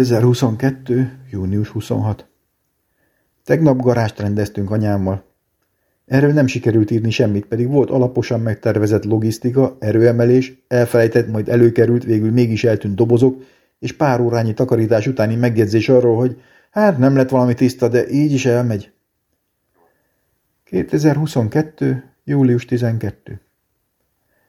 [0.00, 1.08] ...2022.
[1.30, 2.26] június 26.
[3.44, 5.24] Tegnap garást rendeztünk anyámmal.
[6.06, 12.30] Erről nem sikerült írni semmit, pedig volt alaposan megtervezett logisztika, erőemelés, elfelejtett, majd előkerült, végül
[12.30, 13.42] mégis eltűnt dobozok,
[13.78, 18.32] és pár órányi takarítás utáni megjegyzés arról, hogy hát nem lett valami tiszta, de így
[18.32, 18.92] is elmegy.
[20.64, 22.04] 2022.
[22.24, 23.40] július 12.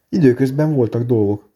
[0.10, 1.51] Időközben voltak dolgok.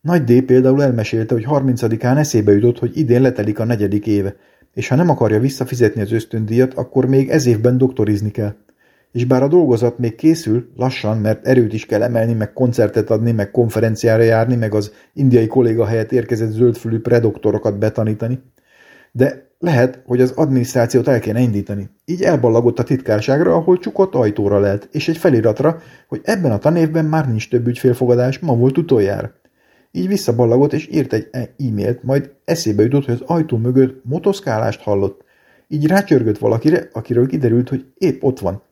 [0.00, 4.36] Nagy D például elmesélte, hogy 30-án eszébe jutott, hogy idén letelik a negyedik éve,
[4.74, 8.54] és ha nem akarja visszafizetni az ösztöndíjat, akkor még ez évben doktorizni kell.
[9.12, 13.32] És bár a dolgozat még készül, lassan, mert erőt is kell emelni, meg koncertet adni,
[13.32, 18.38] meg konferenciára járni, meg az indiai kolléga helyett érkezett zöldfülű predoktorokat betanítani,
[19.12, 21.90] de lehet, hogy az adminisztrációt el kéne indítani.
[22.04, 27.04] Így elballagott a titkárságra, ahol csukott ajtóra lelt, és egy feliratra, hogy ebben a tanévben
[27.04, 29.32] már nincs több ügyfélfogadás, ma volt utoljára.
[29.98, 35.24] Így visszaballagott és írt egy e-mailt, majd eszébe jutott, hogy az ajtó mögött motoszkálást hallott.
[35.68, 38.62] Így rácsörgött valakire, akiről kiderült, hogy épp ott van.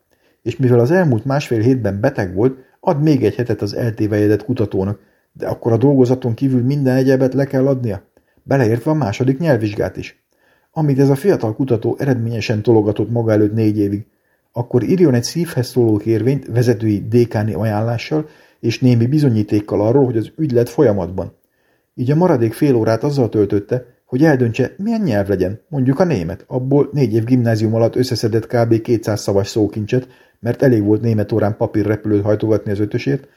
[0.43, 5.01] És mivel az elmúlt másfél hétben beteg volt, ad még egy hetet az eltévejedett kutatónak,
[5.33, 8.03] de akkor a dolgozaton kívül minden egyebet le kell adnia,
[8.43, 10.25] beleértve a második nyelvvizsgát is.
[10.73, 14.07] Amit ez a fiatal kutató eredményesen tologatott maga előtt négy évig,
[14.53, 18.29] akkor írjon egy szívhez szóló kérvényt vezetői dékáni ajánlással,
[18.61, 21.33] és némi bizonyítékkal arról, hogy az ügylet folyamatban.
[21.95, 26.45] Így a maradék fél órát azzal töltötte, hogy eldöntse, milyen nyelv legyen, mondjuk a német,
[26.47, 28.81] abból négy év gimnázium alatt összeszedett kb.
[28.81, 30.09] 200 szavas szókincset,
[30.41, 33.29] mert elég volt német órán papírrepülőt hajtogatni az ötösért,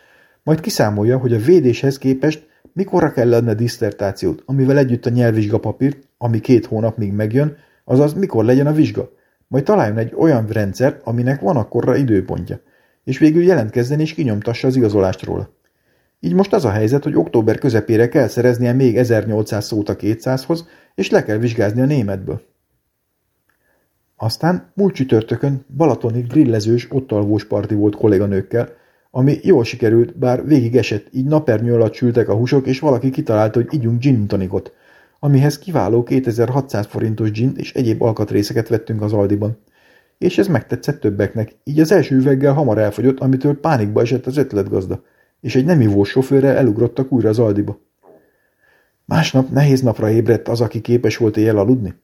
[0.44, 5.58] majd kiszámolja, hogy a védéshez képest mikorra kell adni a diszertációt, amivel együtt a nyelvvizsga
[5.58, 9.12] papírt, ami két hónap még megjön, azaz mikor legyen a vizsga.
[9.48, 12.60] Majd találjon egy olyan rendszert, aminek van akkorra időpontja
[13.10, 15.50] és végül jelentkezzen és kinyomtassa az igazolást róla.
[16.20, 20.66] Így most az a helyzet, hogy október közepére kell szereznie még 1800 szót a 200-hoz,
[20.96, 22.42] és le kell vizsgázni a németből.
[24.16, 28.70] Aztán múlt csütörtökön balatonig grillezős, ott alvós parti volt kolléganőkkel,
[29.12, 33.60] ami jól sikerült, bár végig esett, így napernyő alatt sültek a húsok, és valaki kitalálta,
[33.60, 34.74] hogy ígyunk gin tonikot,
[35.20, 39.58] amihez kiváló 2600 forintos gin és egyéb alkatrészeket vettünk az Aldiban
[40.20, 45.04] és ez megtetszett többeknek, így az első üveggel hamar elfogyott, amitől pánikba esett az ötletgazda,
[45.42, 47.80] és egy nem ivós sofőrrel elugrottak újra az aldiba.
[49.06, 51.96] Másnap nehéz napra ébredt az, aki képes volt éjjel aludni.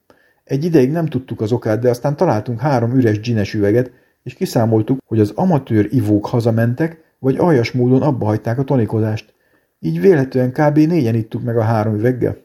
[0.44, 3.92] Egy ideig nem tudtuk az okát, de aztán találtunk három üres dzsines üveget,
[4.24, 9.34] és kiszámoltuk, hogy az amatőr ivók hazamentek, vagy aljas módon abba hagyták a tonikozást.
[9.80, 10.78] Így véletlenül kb.
[10.78, 12.38] négyen ittuk meg a három üveggel.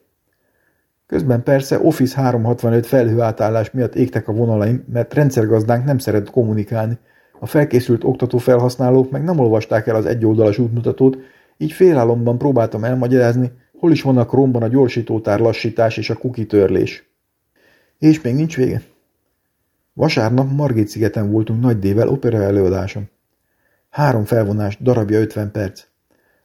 [1.11, 6.99] Közben persze Office 365 felhőátállás miatt égtek a vonalaim, mert rendszergazdánk nem szeret kommunikálni.
[7.40, 11.18] A felkészült oktató felhasználók meg nem olvasták el az egyoldalas útmutatót,
[11.57, 16.44] így félálomban próbáltam elmagyarázni, hol is van a Chrome-ban a gyorsítótár lassítás és a cookie
[16.44, 17.11] törlés.
[17.99, 18.83] És még nincs vége.
[19.92, 23.09] Vasárnap Margit szigeten voltunk Nagy D-vel opera előadáson.
[23.88, 25.89] Három felvonás, darabja 50 perc.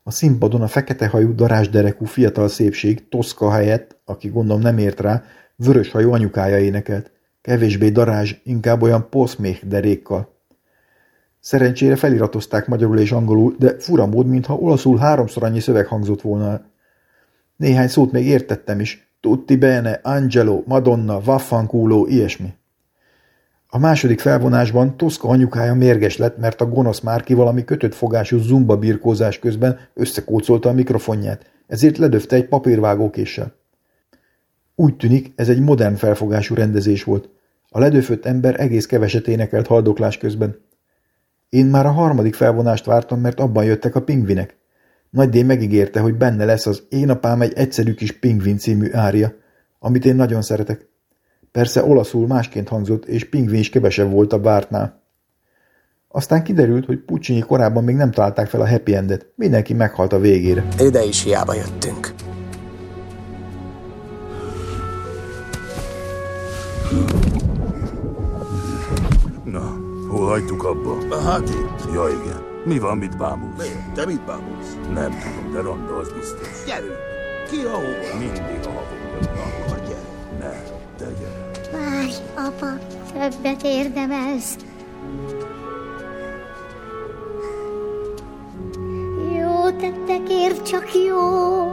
[0.08, 5.22] A színpadon a fekete hajú, darásderekú fiatal szépség Toszka helyett, aki gondolom nem ért rá,
[5.56, 7.10] vörös hajú anyukája énekelt.
[7.40, 10.34] Kevésbé darázs, inkább olyan poszméh derékkal.
[11.40, 16.60] Szerencsére feliratozták magyarul és angolul, de fura mód, mintha olaszul háromszor annyi szöveg hangzott volna.
[17.56, 19.10] Néhány szót még értettem is.
[19.20, 22.54] Tutti bene, Angelo, Madonna, Vaffanculo, ilyesmi.
[23.76, 28.76] A második felvonásban Toszka anyukája mérges lett, mert a gonosz Márki valami kötött fogású zumba
[28.76, 33.54] birkózás közben összekócolta a mikrofonját, ezért ledöfte egy papírvágókéssel.
[34.74, 37.28] Úgy tűnik, ez egy modern felfogású rendezés volt.
[37.68, 40.56] A ledöfött ember egész keveset énekelt haldoklás közben.
[41.48, 44.56] Én már a harmadik felvonást vártam, mert abban jöttek a pingvinek.
[45.10, 49.32] Nagy D megígérte, hogy benne lesz az Én apám egy egyszerű kis pingvin című ária,
[49.78, 50.94] amit én nagyon szeretek.
[51.56, 55.02] Persze olaszul másként hangzott, és pingvin is kevesebb volt a vártnál.
[56.08, 59.26] Aztán kiderült, hogy Puccini korábban még nem találták fel a happy endet.
[59.34, 60.64] Mindenki meghalt a végére.
[60.78, 62.14] Ide is hiába jöttünk.
[69.44, 69.76] Na,
[70.08, 71.20] hol hagytuk abba?
[71.20, 71.92] Hát itt.
[71.94, 72.42] Ja, igen.
[72.64, 73.56] Mi van, mit bámulsz?
[73.58, 73.92] Miért?
[73.94, 74.76] Te mit bámulsz?
[74.94, 76.64] Nem tudom, de ronda az biztos.
[76.66, 76.98] Gyerünk!
[77.50, 78.18] Ki a hova?
[78.18, 78.55] Mindig
[81.90, 82.78] Várj, apa,
[83.12, 84.56] többet érdemelsz.
[89.38, 91.64] Jó tettekért csak jó,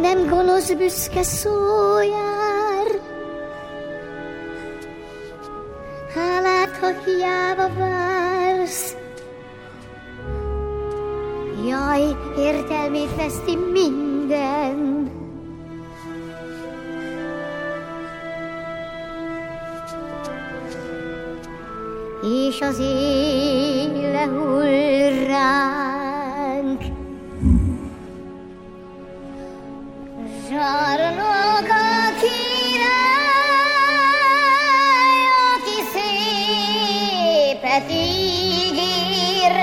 [0.00, 1.50] nem gonosz büszke szó
[1.98, 3.00] jár.
[6.14, 8.96] Hálát, ha hiába vársz.
[11.66, 15.12] Jaj, értelmét veszti minden.
[22.24, 26.82] És az éle hull ránk.
[30.48, 32.44] Zsarnok a király,
[35.54, 39.54] aki szépet ígér,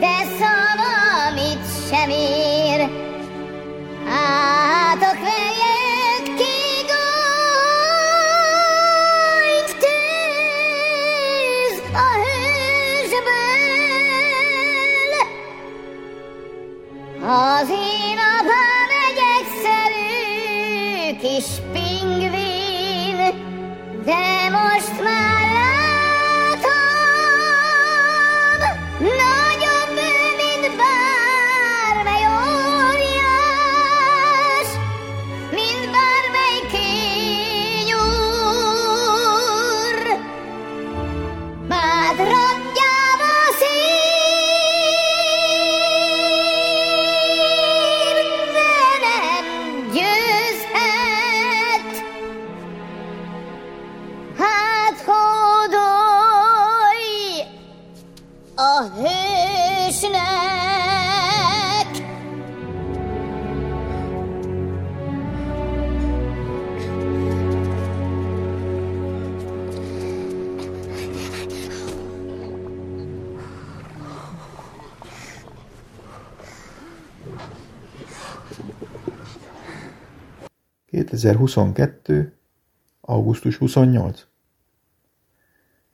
[0.00, 0.55] de szava
[81.26, 82.32] 2022.
[83.00, 84.26] augusztus 28.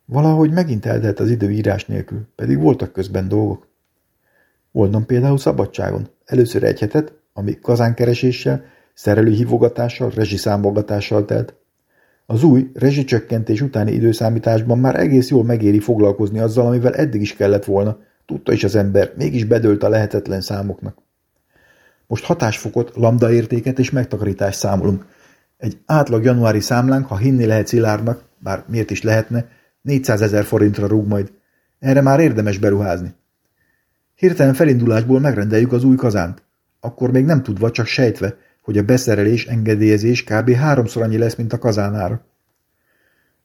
[0.05, 3.67] Valahogy megint eltelt az idő írás nélkül, pedig voltak közben dolgok.
[4.71, 8.65] Voltam például szabadságon, először egy hetet, ami kazánkereséssel,
[8.95, 11.55] szerelőhívogatással, rezsiszámolgatással telt.
[12.27, 17.65] Az új, rezsicsökkentés utáni időszámításban már egész jól megéri foglalkozni azzal, amivel eddig is kellett
[17.65, 17.99] volna.
[18.27, 20.99] Tudta is az ember, mégis bedőlt a lehetetlen számoknak.
[22.07, 25.07] Most hatásfokot, lambda értéket és megtakarítást számolunk.
[25.63, 29.49] Egy átlag januári számlánk, ha hinni lehet Szilárdnak, bár miért is lehetne,
[29.83, 31.33] 400 ezer forintra rúg majd.
[31.79, 33.15] Erre már érdemes beruházni.
[34.15, 36.43] Hirtelen felindulásból megrendeljük az új kazánt.
[36.81, 40.51] Akkor még nem tudva, csak sejtve, hogy a beszerelés, engedélyezés kb.
[40.51, 42.25] háromszor annyi lesz, mint a kazánára.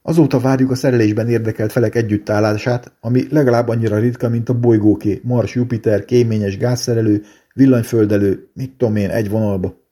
[0.01, 5.55] Azóta várjuk a szerelésben érdekelt felek együttállását, ami legalább annyira ritka, mint a bolygóké, Mars,
[5.55, 9.87] Jupiter, kéményes gázszerelő, villanyföldelő, mit tudom én, egy vonalba.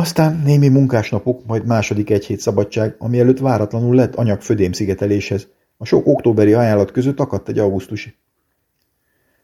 [0.00, 5.48] Aztán némi munkásnapok, majd második egy hét szabadság, ami előtt váratlanul lett anyag födémszigeteléshez.
[5.76, 8.14] A sok októberi ajánlat között akadt egy augusztusi.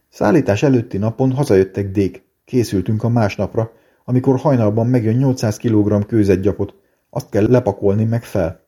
[0.08, 2.22] Szállítás előtti napon hazajöttek dék.
[2.44, 3.70] Készültünk a másnapra,
[4.04, 6.74] amikor hajnalban megjön 800 kg kőzetgyapot.
[7.10, 8.60] Azt kell lepakolni meg fel.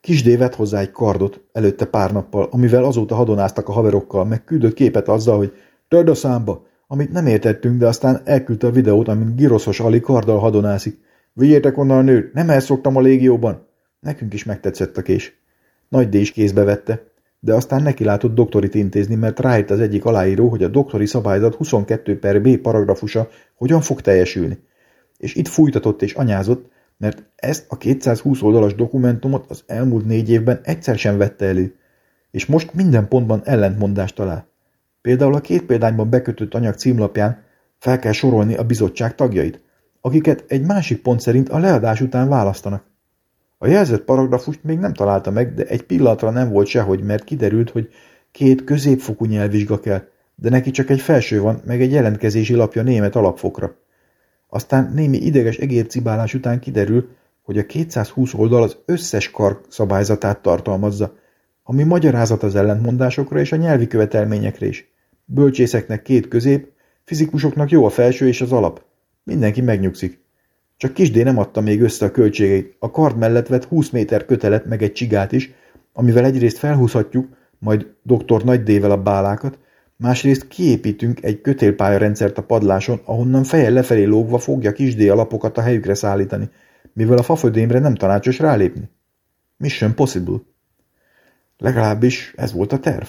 [0.00, 4.74] Kisdé vett hozzá egy kardot, előtte pár nappal, amivel azóta hadonáztak a haverokkal, meg küldött
[4.74, 5.52] képet azzal, hogy
[5.88, 10.38] tedd a számba, amit nem értettünk, de aztán elküldte a videót, amint giroszos Ali karddal
[10.38, 10.98] hadonászik.
[11.32, 13.66] Vigyétek onnan a nőt, nem elszoktam a légióban.
[14.00, 15.40] Nekünk is megtetszett a kés.
[15.88, 17.04] Nagy D is kézbe vette,
[17.40, 21.54] de aztán neki látott doktorit intézni, mert ráírt az egyik aláíró, hogy a doktori szabályzat
[21.54, 24.58] 22 per B paragrafusa hogyan fog teljesülni.
[25.16, 30.60] És itt fújtatott és anyázott, mert ezt a 220 oldalas dokumentumot az elmúlt négy évben
[30.62, 31.74] egyszer sem vette elő,
[32.30, 34.48] és most minden pontban ellentmondást talál.
[35.00, 37.42] Például a két példányban bekötött anyag címlapján
[37.78, 39.62] fel kell sorolni a bizottság tagjait,
[40.00, 42.84] akiket egy másik pont szerint a leadás után választanak.
[43.58, 47.70] A jelzett paragrafust még nem találta meg, de egy pillanatra nem volt sehogy, mert kiderült,
[47.70, 47.88] hogy
[48.30, 50.02] két középfokú nyelvvizsga kell,
[50.34, 53.76] de neki csak egy felső van, meg egy jelentkezési lapja német alapfokra.
[54.48, 57.08] Aztán némi ideges egércibálás után kiderül,
[57.42, 61.14] hogy a 220 oldal az összes kar szabályzatát tartalmazza,
[61.70, 64.92] ami magyarázat az ellentmondásokra és a nyelvi követelményekre is.
[65.24, 66.68] Bölcsészeknek két közép,
[67.04, 68.82] fizikusoknak jó a felső és az alap.
[69.24, 70.20] Mindenki megnyugszik.
[70.76, 72.76] Csak Kisdé nem adta még össze a költségeit.
[72.78, 75.52] A kard mellett vett 20 méter kötelet meg egy csigát is,
[75.92, 78.44] amivel egyrészt felhúzhatjuk, majd dr.
[78.44, 79.58] Nagy D-vel a bálákat,
[79.96, 85.94] másrészt kiépítünk egy kötélpálya-rendszert a padláson, ahonnan fejjel lefelé lógva fogja Kisdé alapokat a helyükre
[85.94, 86.50] szállítani,
[86.92, 88.90] mivel a fafödémre nem tanácsos rálépni.
[89.56, 90.38] Mission possible.
[91.58, 93.06] Legalábbis ez volt a terv.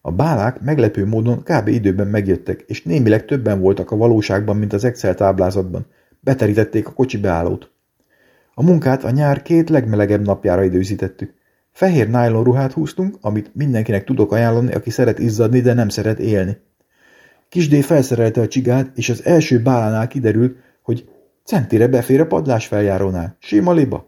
[0.00, 1.68] A bálák meglepő módon kb.
[1.68, 5.86] időben megjöttek, és némileg többen voltak a valóságban, mint az Excel táblázatban.
[6.20, 7.70] Beterítették a kocsi beállót.
[8.54, 11.34] A munkát a nyár két legmelegebb napjára időzítettük.
[11.72, 16.56] Fehér nylon ruhát húztunk, amit mindenkinek tudok ajánlani, aki szeret izzadni, de nem szeret élni.
[17.48, 21.08] Kisdé felszerelte a csigát, és az első bálánál kiderült, hogy
[21.44, 23.36] centire befér a padlás feljárónál.
[23.38, 24.07] Sima liba.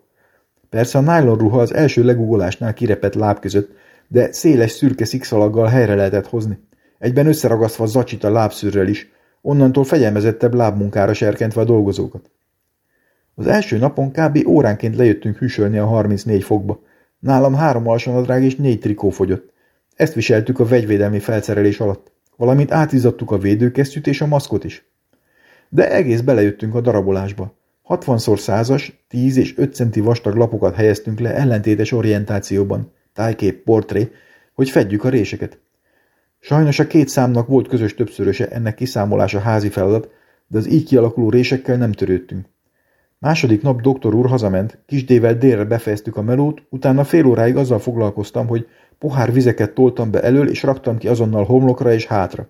[0.70, 3.70] Persze a nylon ruha az első legugolásnál kirepett láb között,
[4.08, 6.58] de széles szürke szikszalaggal helyre lehetett hozni.
[6.98, 9.10] Egyben összeragasztva zacsit a lábszűrrel is,
[9.42, 12.30] onnantól fegyelmezettebb lábmunkára serkentve a dolgozókat.
[13.34, 14.46] Az első napon kb.
[14.46, 16.82] óránként lejöttünk hűsölni a 34 fokba.
[17.18, 19.52] Nálam három alsónadrág és négy trikó fogyott.
[19.94, 24.84] Ezt viseltük a vegyvédelmi felszerelés alatt, valamint átizzadtuk a védőkesztyűt és a maszkot is.
[25.68, 27.58] De egész belejöttünk a darabolásba.
[27.90, 34.10] 60x100-as, 10 és 5 centi vastag lapokat helyeztünk le ellentétes orientációban, tájkép, portré,
[34.54, 35.58] hogy fedjük a réseket.
[36.38, 40.08] Sajnos a két számnak volt közös többszöröse, ennek kiszámolása házi feladat,
[40.46, 42.46] de az így kialakuló résekkel nem törődtünk.
[43.18, 48.46] Második nap doktor úr hazament, kisdével délre befejeztük a melót, utána fél óráig azzal foglalkoztam,
[48.46, 48.66] hogy
[48.98, 52.48] pohár vizeket toltam be elől, és raktam ki azonnal homlokra és hátra.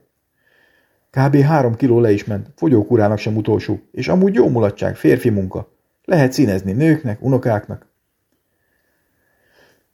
[1.10, 1.36] Kb.
[1.36, 5.72] három kiló le is ment, fogyókúrának sem utolsó, és amúgy jó mulatság, férfi munka.
[6.04, 7.86] Lehet színezni nőknek, unokáknak.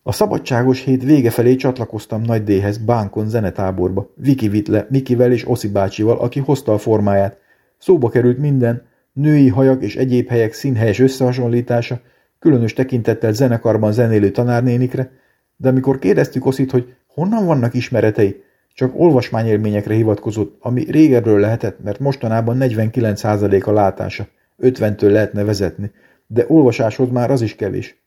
[0.02, 5.68] A szabadságos hét vége felé csatlakoztam Nagy D-hez Bánkon zenetáborba, Viki Vitle, Mikivel és Oszi
[5.68, 7.38] bácsival, aki hozta a formáját.
[7.78, 12.00] Szóba került minden, női hajak és egyéb helyek színhelyes összehasonlítása,
[12.38, 15.10] különös tekintettel zenekarban zenélő tanárnénikre,
[15.56, 18.42] de amikor kérdeztük Oszit, hogy honnan vannak ismeretei,
[18.76, 24.26] csak olvasmányélményekre hivatkozott, ami régebről lehetett, mert mostanában 49% a látása,
[24.62, 25.90] 50-től lehetne vezetni,
[26.26, 28.02] de olvasáshoz már az is kevés.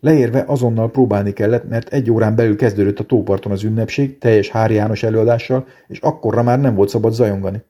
[0.00, 4.74] Leérve azonnal próbálni kellett, mert egy órán belül kezdődött a tóparton az ünnepség, teljes Hári
[4.74, 7.62] János előadással, és akkorra már nem volt szabad zajongani.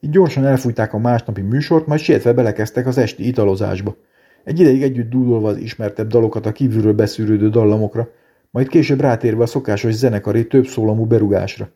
[0.00, 3.96] Így gyorsan elfújták a másnapi műsort, majd sietve belekezdtek az esti italozásba.
[4.44, 8.08] Egy ideig együtt dúdolva az ismertebb dalokat a kívülről beszűrődő dallamokra,
[8.50, 11.70] majd később rátérve a szokásos zenekari több szólamú berugásra.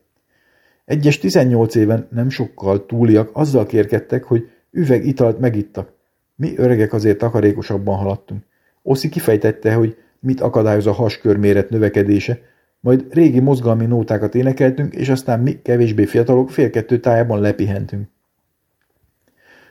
[0.84, 5.92] Egyes 18 éven nem sokkal túliak azzal kérkedtek, hogy üveg italt megittak.
[6.36, 8.42] Mi öregek azért takarékosabban haladtunk.
[8.82, 12.38] Oszi kifejtette, hogy mit akadályoz a haskörméret növekedése,
[12.80, 16.70] majd régi mozgalmi nótákat énekeltünk, és aztán mi, kevésbé fiatalok, fél
[17.00, 18.08] tájában lepihentünk.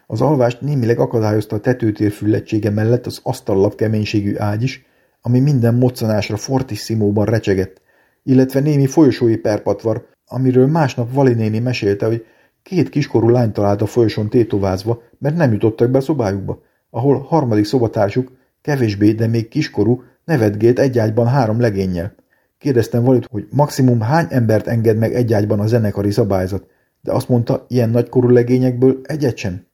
[0.08, 4.86] Az alvást némileg akadályozta a tetőtér füllettsége mellett az asztallap keménységű ágy is,
[5.26, 7.82] ami minden moccanásra fortissimóban recsegett,
[8.24, 12.26] illetve némi folyosói perpatvar, amiről másnap Valinéni mesélte, hogy
[12.63, 17.65] két kiskorú lány talált a folyosón tétovázva, mert nem jutottak be a szobájukba, ahol harmadik
[17.65, 22.15] szobatársuk, kevésbé, de még kiskorú, nevetgélt egy három legénnyel.
[22.57, 26.67] Kérdeztem valit, hogy maximum hány embert enged meg egy a zenekari szabályzat,
[27.01, 29.65] de azt mondta, ilyen nagykorú legényekből egyet sem.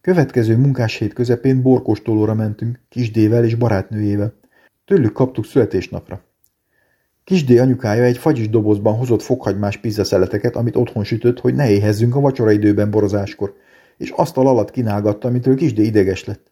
[0.00, 4.34] Következő munkáshét közepén borkostolóra mentünk, kisdével és barátnőjével.
[4.86, 6.20] Tőlük kaptuk születésnapra.
[7.24, 12.20] Kisdé anyukája egy fagyis dobozban hozott fokhagymás pizzaszeleteket, amit otthon sütött, hogy ne éhezzünk a
[12.20, 13.54] vacsoraidőben borozáskor,
[13.96, 16.50] és asztal alatt kínálgatta, amitől Kisdé ideges lett.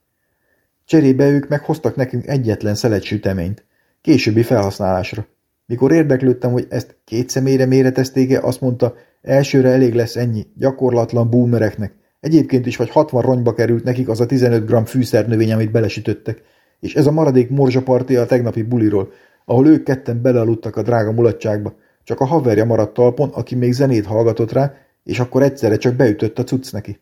[0.85, 3.65] Cserébe ők meghoztak nekünk egyetlen szelet süteményt,
[4.01, 5.27] későbbi felhasználásra.
[5.67, 11.93] Mikor érdeklődtem, hogy ezt két személyre méretezték-e, azt mondta, Elsőre elég lesz ennyi, gyakorlatlan boomereknek.
[12.21, 16.43] Egyébként is vagy 60 ronyba került nekik az a 15 g fűszernövény, amit belesütöttek.
[16.85, 19.13] És ez a maradék morzsaparti a tegnapi buliról,
[19.45, 21.75] ahol ők ketten belealudtak a drága mulatságba.
[22.03, 24.75] Csak a haverja maradt talpon, aki még zenét hallgatott rá,
[25.05, 27.01] és akkor egyszerre csak beütött a cucc neki.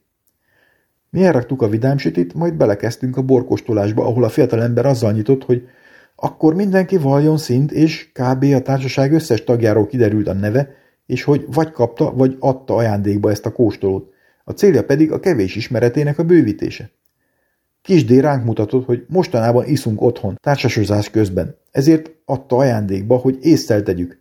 [1.11, 5.69] Mi elraktuk a vidámsütit, majd belekezdtünk a borkostolásba, ahol a fiatalember azzal nyitott, hogy
[6.17, 8.45] akkor mindenki valjon szint, és kb.
[8.45, 10.75] a társaság összes tagjáról kiderült a neve,
[11.07, 14.13] és hogy vagy kapta, vagy adta ajándékba ezt a kóstolót.
[14.45, 16.91] A célja pedig a kevés ismeretének a bővítése.
[17.83, 23.83] Kis D ránk mutatott, hogy mostanában iszunk otthon, társasozás közben, ezért adta ajándékba, hogy észszel
[23.83, 24.19] tegyük.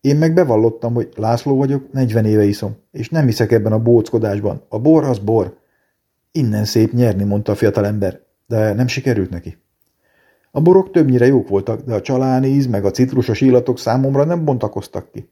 [0.00, 4.62] Én meg bevallottam, hogy László vagyok, 40 éve iszom, és nem hiszek ebben a bóckodásban.
[4.68, 5.56] A bor az bor.
[6.32, 9.58] Innen szép nyerni, mondta a fiatalember, de nem sikerült neki.
[10.50, 14.44] A borok többnyire jók voltak, de a csaláni íz meg a citrusos illatok számomra nem
[14.44, 15.28] bontakoztak ki.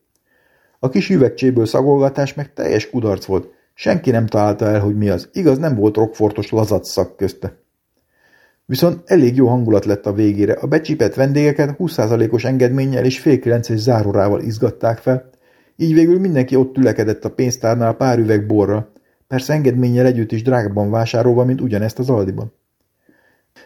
[0.79, 3.49] A kis üvegcséből szagolgatás meg teljes kudarc volt.
[3.81, 5.29] Senki nem találta el, hogy mi az.
[5.33, 7.57] Igaz, nem volt rokfortos lazac szak közte.
[8.65, 10.53] Viszont elég jó hangulat lett a végére.
[10.53, 15.31] A becsipett vendégeket 20%-os engedménnyel és fél kilences zárórával izgatták fel,
[15.77, 18.93] így végül mindenki ott tülekedett a pénztárnál pár üveg borra,
[19.27, 22.53] persze engedménnyel együtt is drágabban vásárolva, mint ugyanezt az Aldiban.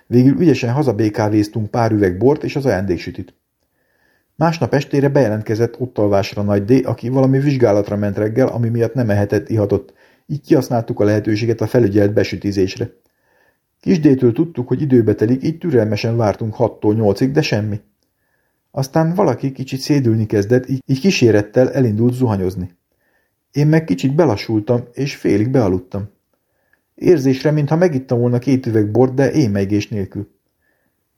[0.07, 3.35] Végül ügyesen hazabékávéztunk pár üveg bort és az ajándéksütit.
[4.37, 9.11] Másnap estére bejelentkezett ott alvásra Nagy D, aki valami vizsgálatra ment reggel, ami miatt nem
[9.11, 9.93] ehetett, ihatott,
[10.26, 12.91] így kihasználtuk a lehetőséget a felügyelt besütizésre.
[13.80, 17.80] Kisdétől tudtuk, hogy időbe telik, így türelmesen vártunk 6-tól 8-ig, de semmi.
[18.70, 22.76] Aztán valaki kicsit szédülni kezdett, így, így kísérettel elindult zuhanyozni.
[23.53, 26.09] Én meg kicsit belassultam, és félig bealudtam.
[26.95, 30.28] Érzésre, mintha megittam volna két üveg bort, de émeigés nélkül.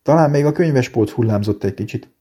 [0.03, 2.16] Talán még a könyvespolt hullámzott egy kicsit.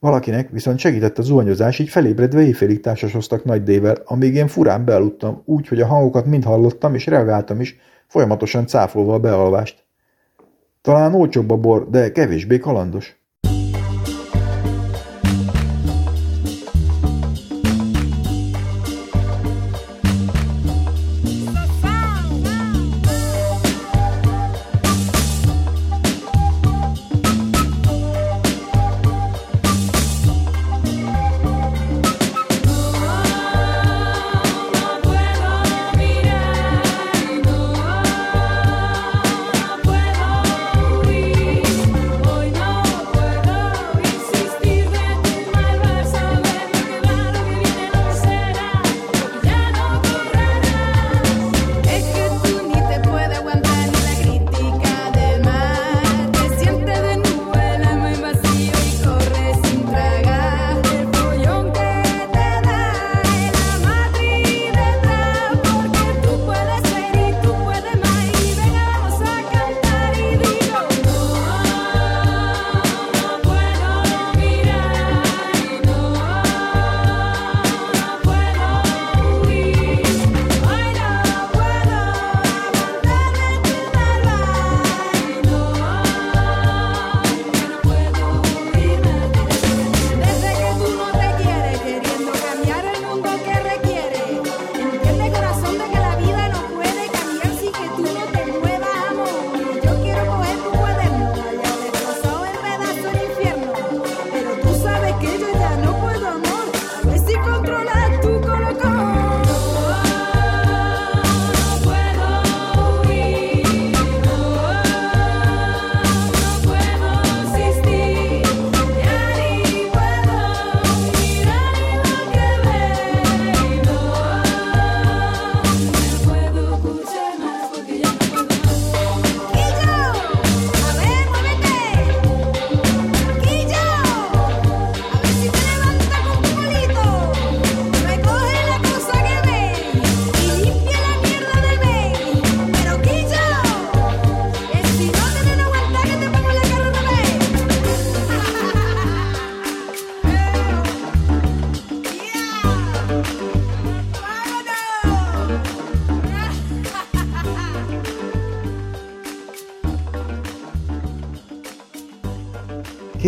[0.00, 5.42] Valakinek viszont segített a zuhanyozás, így felébredve éjfélig társasoztak nagy dével, amíg én furán bealudtam,
[5.44, 7.76] úgy, hogy a hangokat mind hallottam, és reagáltam is,
[8.06, 9.84] folyamatosan cáfolva a bealvást.
[10.80, 13.19] Talán olcsóbb a bor, de kevésbé kalandos.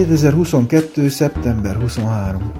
[0.02, 1.08] 2022.
[1.08, 2.52] szeptember 23.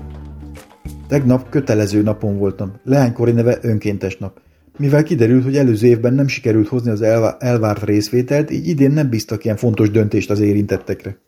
[1.09, 4.41] Tegnap kötelező napon voltam, leánykori neve önkéntes nap.
[4.79, 7.03] Mivel kiderült, hogy előző évben nem sikerült hozni az
[7.39, 11.19] elvárt részvételt, így idén nem bíztak ilyen fontos döntést az érintettekre.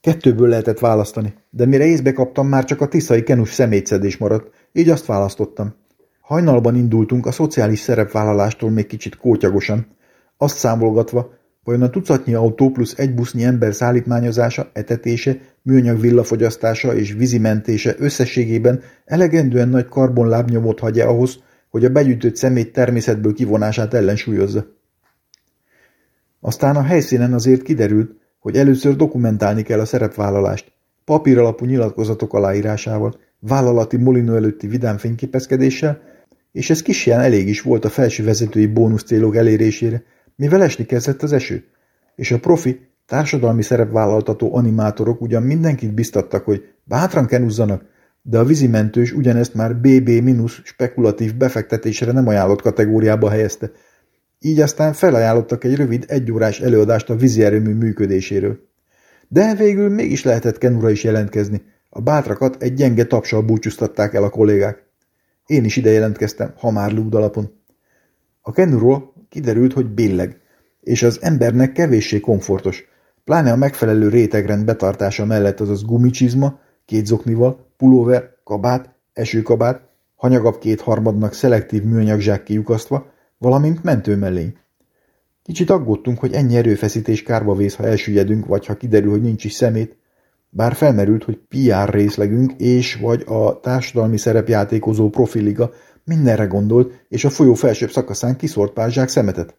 [0.00, 4.88] Kettőből lehetett választani, de mire észbe kaptam, már csak a tiszai kenus szemétszedés maradt, így
[4.88, 5.74] azt választottam.
[6.20, 9.86] Hajnalban indultunk a szociális szerepvállalástól még kicsit kótyagosan,
[10.36, 11.32] azt számolgatva,
[11.64, 18.82] vajon a tucatnyi autó plusz egy busznyi ember szállítmányozása, etetése, műanyag villafogyasztása és vízimentése összességében
[19.04, 21.38] elegendően nagy karbonlábnyomot hagy -e ahhoz,
[21.70, 24.66] hogy a begyűjtött szemét természetből kivonását ellensúlyozza.
[26.40, 30.72] Aztán a helyszínen azért kiderült, hogy először dokumentálni kell a szerepvállalást,
[31.04, 36.00] papíralapú nyilatkozatok aláírásával, vállalati molinó előtti vidám fényképezkedéssel,
[36.52, 40.02] és ez kisján elég is volt a felső vezetői bónusz célok elérésére,
[40.36, 41.64] mivel esni kezdett az eső,
[42.14, 47.84] és a profi, társadalmi szerepvállaltató animátorok ugyan mindenkit biztattak, hogy bátran kenuzzanak,
[48.22, 53.70] de a vízimentős ugyanezt már BB- spekulatív befektetésre nem ajánlott kategóriába helyezte,
[54.38, 58.58] így aztán felajánlottak egy rövid, egyórás előadást a vízi erőmű működéséről.
[59.28, 61.62] De végül mégis lehetett Kenura is jelentkezni.
[61.88, 64.82] A bátrakat egy gyenge tapsal búcsúztatták el a kollégák.
[65.46, 67.52] Én is ide jelentkeztem, ha már lúdalapon.
[68.40, 70.40] A Kenuról kiderült, hogy billeg,
[70.80, 72.84] és az embernek kevéssé komfortos,
[73.24, 80.80] pláne a megfelelő rétegrend betartása mellett azaz gumicsizma, két zoknival, pulóver, kabát, esőkabát, hanyagabb két
[80.80, 83.06] harmadnak szelektív műanyag zsák kiukasztva,
[83.38, 84.56] valamint mentőmellény.
[85.42, 89.52] Kicsit aggódtunk, hogy ennyi erőfeszítés kárba vész, ha elsüllyedünk, vagy ha kiderül, hogy nincs is
[89.52, 89.96] szemét,
[90.50, 95.70] bár felmerült, hogy PR részlegünk és vagy a társadalmi szerepjátékozó profiliga
[96.04, 99.56] mindenre gondolt, és a folyó felsőbb szakaszán kiszórt pár zsák szemetet.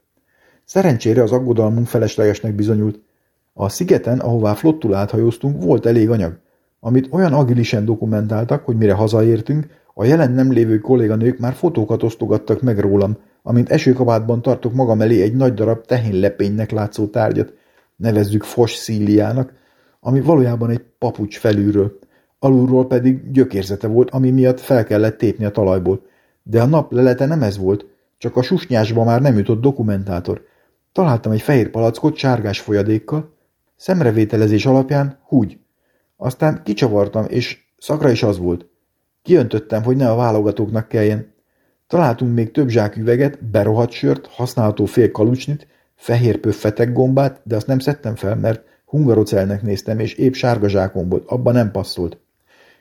[0.64, 3.00] Szerencsére az aggodalmunk feleslegesnek bizonyult.
[3.54, 6.40] A szigeten, ahová flottul áthajóztunk, volt elég anyag,
[6.80, 12.62] amit olyan agilisen dokumentáltak, hogy mire hazaértünk, a jelen nem lévő kolléganők már fotókat osztogattak
[12.62, 17.54] meg rólam, amint esőkabátban tartok magam elé egy nagy darab tehénlepénynek látszó tárgyat,
[17.96, 19.54] nevezzük fosszíliának,
[20.00, 22.00] ami valójában egy papucs felülről,
[22.40, 26.06] alulról pedig gyökérzete volt, ami miatt fel kellett tépni a talajból.
[26.48, 27.86] De a nap lelete nem ez volt,
[28.18, 30.46] csak a susnyásba már nem jutott dokumentátor.
[30.92, 33.34] Találtam egy fehér palackot sárgás folyadékkal,
[33.76, 35.58] szemrevételezés alapján húgy.
[36.18, 38.66] Aztán kicsavartam, és szakra is az volt.
[39.22, 41.34] Kiöntöttem, hogy ne a válogatóknak kelljen.
[41.88, 47.68] Találtunk még több zsák üveget, berohadt sört, használható fél kalucsnit, fehér pöffetek gombát, de azt
[47.68, 52.18] nem szedtem fel, mert hungarocelnek néztem, és épp sárga zsákom volt, abban nem passzolt.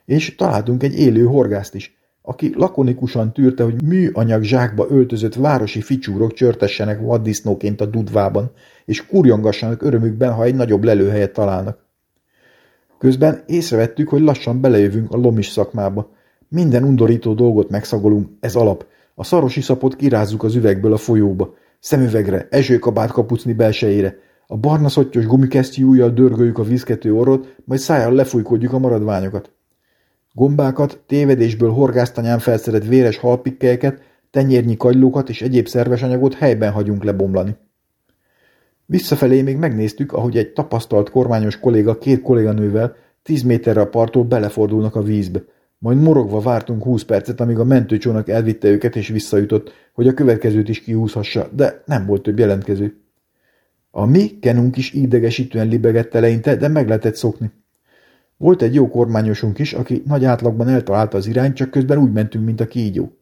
[0.05, 1.97] És találtunk egy élő horgászt is,
[2.27, 8.51] aki lakonikusan tűrte, hogy műanyag zsákba öltözött városi ficsúrok csörtessenek vaddisznóként a dudvában,
[8.85, 11.79] és kurjongassanak örömükben, ha egy nagyobb lelőhelyet találnak.
[12.99, 16.11] Közben észrevettük, hogy lassan belejövünk a lomis szakmába.
[16.49, 18.87] Minden undorító dolgot megszagolunk, ez alap.
[19.15, 21.55] A szaros iszapot kirázzuk az üvegből a folyóba.
[21.81, 24.19] Szemüvegre, esőkabát kapucni belsejére.
[24.47, 29.53] A barna szottyos gumikesztyű ujjal dörgöljük a vízkető orrot, majd szájjal lefújkodjuk a maradványokat.
[30.37, 37.57] Gombákat, tévedésből horgásztanyán felszerett véres halpikkelyeket, tenyérnyi kagylókat és egyéb szerves anyagot helyben hagyunk lebomlani.
[38.87, 44.95] Visszafelé még megnéztük, ahogy egy tapasztalt kormányos kolléga két kolléganővel tíz méterre a parttól belefordulnak
[44.95, 45.43] a vízbe.
[45.79, 50.69] Majd morogva vártunk húsz percet, amíg a mentőcsónak elvitte őket és visszajutott, hogy a következőt
[50.69, 53.01] is kihúzhassa, de nem volt több jelentkező.
[53.91, 57.51] A mi kenunk is idegesítően libegett eleinte, de meg lehetett szokni.
[58.37, 62.45] Volt egy jó kormányosunk is, aki nagy átlagban eltalálta az irányt, csak közben úgy mentünk,
[62.45, 63.17] mint a kígyó.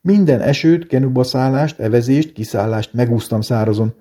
[0.00, 3.94] Minden esőt, kenuba szállást, evezést, kiszállást megúsztam szárazon,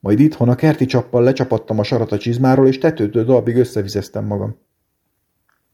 [0.00, 4.56] majd itthon a kerti csappal lecsapattam a sarat a csizmáról, és tetőtől dalbig összevizeztem magam.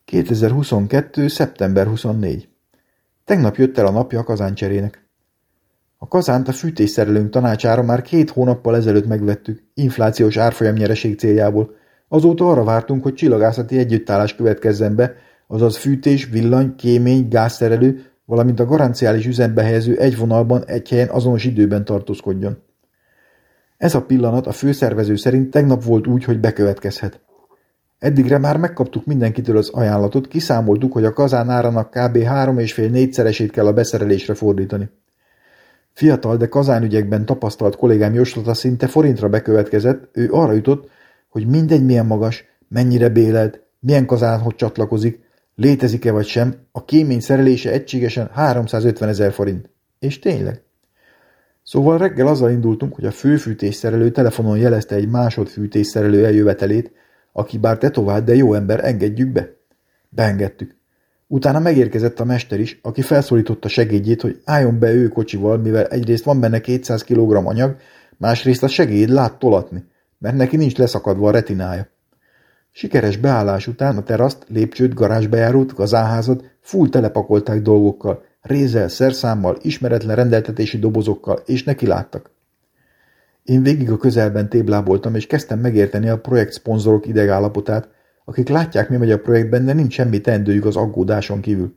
[0.04, 1.28] 2022.
[1.28, 2.48] szeptember 24.
[3.24, 5.06] Tegnap jött el a napja a kazáncserének.
[5.96, 11.74] A kazánt a fűtésszerelőnk tanácsára már két hónappal ezelőtt megvettük, inflációs árfolyamnyereség céljából.
[12.12, 15.14] Azóta arra vártunk, hogy csillagászati együttállás következzen be,
[15.46, 21.44] azaz fűtés, villany, kémény, gázszerelő, valamint a garanciális üzembe helyező egy vonalban, egy helyen azonos
[21.44, 22.58] időben tartózkodjon.
[23.76, 27.20] Ez a pillanat a főszervező szerint tegnap volt úgy, hogy bekövetkezhet.
[27.98, 32.16] Eddigre már megkaptuk mindenkitől az ajánlatot, kiszámoltuk, hogy a kazán áranak kb.
[32.16, 34.90] 3,5-4-szeresét kell a beszerelésre fordítani.
[35.92, 40.90] Fiatal, de kazánügyekben tapasztalt kollégám jóslata szinte forintra bekövetkezett, ő arra jutott,
[41.32, 45.20] hogy mindegy milyen magas, mennyire bélelt, milyen kazánhoz csatlakozik,
[45.54, 49.70] létezik-e vagy sem, a kémény szerelése egységesen 350 ezer forint.
[49.98, 50.62] És tényleg.
[51.62, 56.92] Szóval reggel azzal indultunk, hogy a főfűtésszerelő telefonon jelezte egy másodfűtésszerelő eljövetelét,
[57.32, 59.56] aki bár tetovált, de jó ember, engedjük be.
[60.08, 60.76] Beengedtük.
[61.26, 66.24] Utána megérkezett a mester is, aki felszólította segédjét, hogy álljon be ő kocsival, mivel egyrészt
[66.24, 67.76] van benne 200 kg anyag,
[68.16, 69.84] másrészt a segéd lát tolatni,
[70.22, 71.88] mert neki nincs leszakadva a retinája.
[72.70, 80.78] Sikeres beállás után a teraszt, lépcsőt, garázsbejárót, gazánházat full telepakolták dolgokkal, rézzel, szerszámmal, ismeretlen rendeltetési
[80.78, 82.30] dobozokkal, és neki láttak.
[83.42, 87.88] Én végig a közelben tébláboltam, és kezdtem megérteni a projekt szponzorok idegállapotát,
[88.24, 91.76] akik látják, mi megy a projektben, de nincs semmi teendőjük az aggódáson kívül.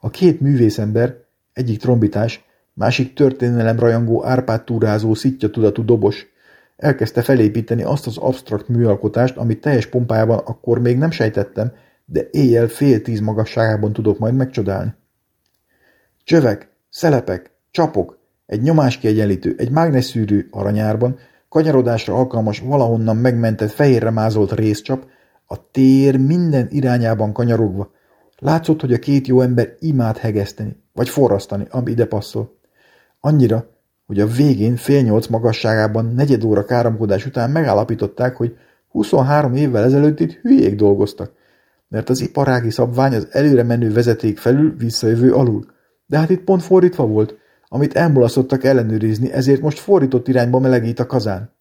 [0.00, 1.16] A két művészember,
[1.52, 6.26] egyik trombitás, másik történelem rajongó árpát túrázó, szitja tudatú dobos,
[6.78, 11.72] elkezdte felépíteni azt az absztrakt műalkotást, amit teljes pompájában akkor még nem sejtettem,
[12.04, 14.94] de éjjel fél tíz magasságában tudok majd megcsodálni.
[16.24, 21.18] Csövek, szelepek, csapok, egy nyomáskiegyenlítő, egy mágnesszűrő aranyárban,
[21.48, 25.06] kanyarodásra alkalmas, valahonnan megmentett, fehérre mázolt részcsap,
[25.46, 27.90] a tér minden irányában kanyarogva.
[28.38, 32.58] Látszott, hogy a két jó ember imád hegeszteni, vagy forrasztani, ami ide passzol.
[33.20, 33.77] Annyira,
[34.08, 38.56] hogy a végén fél nyolc magasságában negyed óra káromkodás után megállapították, hogy
[38.88, 41.32] 23 évvel ezelőtt itt hülyék dolgoztak,
[41.88, 45.66] mert az iparági szabvány az előre menő vezeték felül, visszajövő alul.
[46.06, 47.36] De hát itt pont fordítva volt,
[47.68, 51.52] amit elmulasztottak ellenőrizni, ezért most fordított irányba melegít a kazán.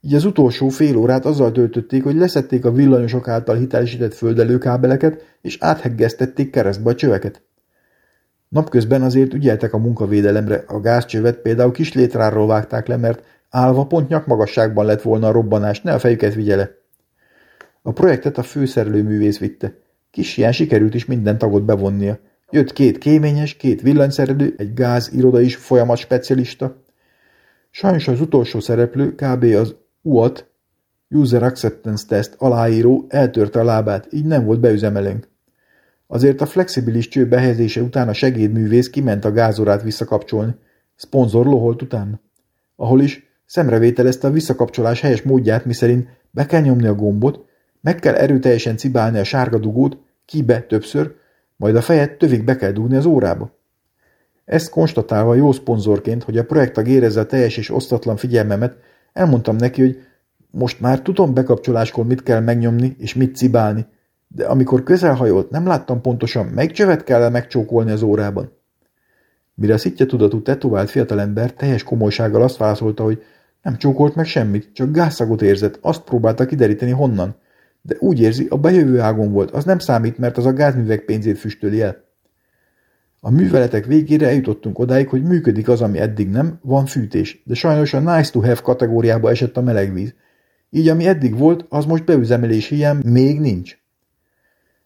[0.00, 5.56] Így az utolsó fél órát azzal töltötték, hogy leszették a villanyosok által hitelesített földelőkábeleket, és
[5.60, 7.42] átheggeztették keresztbe a csöveket.
[8.52, 14.08] Napközben azért ügyeltek a munkavédelemre, a gázcsövet például kis létráról vágták le, mert állva pont
[14.08, 16.70] nyakmagasságban lett volna a robbanás, ne a fejüket vigyele.
[17.82, 19.74] A projektet a főszerelőművész vitte.
[20.10, 22.18] Kis ilyen sikerült is minden tagot bevonnia.
[22.50, 26.82] Jött két kéményes, két villanyszerelő, egy gáz iroda is folyamat specialista.
[27.70, 29.44] Sajnos az utolsó szereplő, kb.
[29.44, 30.46] az UAT,
[31.08, 35.30] User Acceptance Test aláíró eltörte a lábát, így nem volt beüzemelőnk.
[36.12, 40.54] Azért a flexibilis cső behelyezése után a segédművész kiment a gázorát visszakapcsolni.
[40.96, 42.20] Szponzor loholt utána.
[42.76, 47.44] Ahol is szemrevételezte a visszakapcsolás helyes módját, miszerint be kell nyomni a gombot,
[47.80, 51.14] meg kell erőteljesen cibálni a sárga dugót, kibe többször,
[51.56, 53.58] majd a fejet tövig be kell dugni az órába.
[54.44, 58.76] Ezt konstatálva jó szponzorként, hogy a projektag érezze a teljes és osztatlan figyelmemet,
[59.12, 60.02] elmondtam neki, hogy
[60.50, 63.86] most már tudom bekapcsoláskor mit kell megnyomni és mit cibálni,
[64.34, 68.52] de amikor közelhajolt, nem láttam pontosan, melyik csövet kell -e megcsókolni az órában.
[69.54, 73.22] Mire a szitja tudatú tetovált fiatalember teljes komolysággal azt válaszolta, hogy
[73.62, 77.34] nem csókolt meg semmit, csak gázszagot érzett, azt próbálta kideríteni honnan.
[77.82, 81.38] De úgy érzi, a bejövő ágon volt, az nem számít, mert az a gázművek pénzét
[81.38, 82.04] füstöli el.
[83.20, 87.94] A műveletek végére eljutottunk odáig, hogy működik az, ami eddig nem, van fűtés, de sajnos
[87.94, 90.14] a nice to have kategóriába esett a melegvíz.
[90.70, 93.81] Így ami eddig volt, az most beüzemelés hiány még nincs.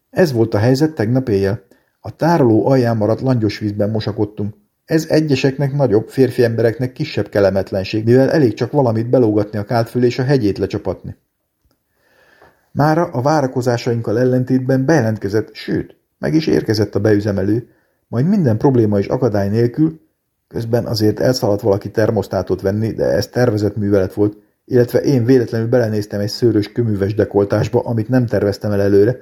[0.09, 1.61] Ez volt a helyzet tegnap éjjel.
[1.99, 4.55] A tároló alján maradt langyos vízben mosakodtunk.
[4.85, 10.05] Ez egyeseknek nagyobb, férfi embereknek kisebb kelemetlenség, mivel elég csak valamit belógatni a kált fölé
[10.05, 11.15] és a hegyét lecsapatni.
[12.71, 17.67] Mára a várakozásainkkal ellentétben bejelentkezett, sőt, meg is érkezett a beüzemelő,
[18.07, 19.99] majd minden probléma és akadály nélkül,
[20.47, 26.19] közben azért elszaladt valaki termosztátot venni, de ez tervezett művelet volt, illetve én véletlenül belenéztem
[26.19, 29.17] egy szőrös köműves dekoltásba, amit nem terveztem el előre,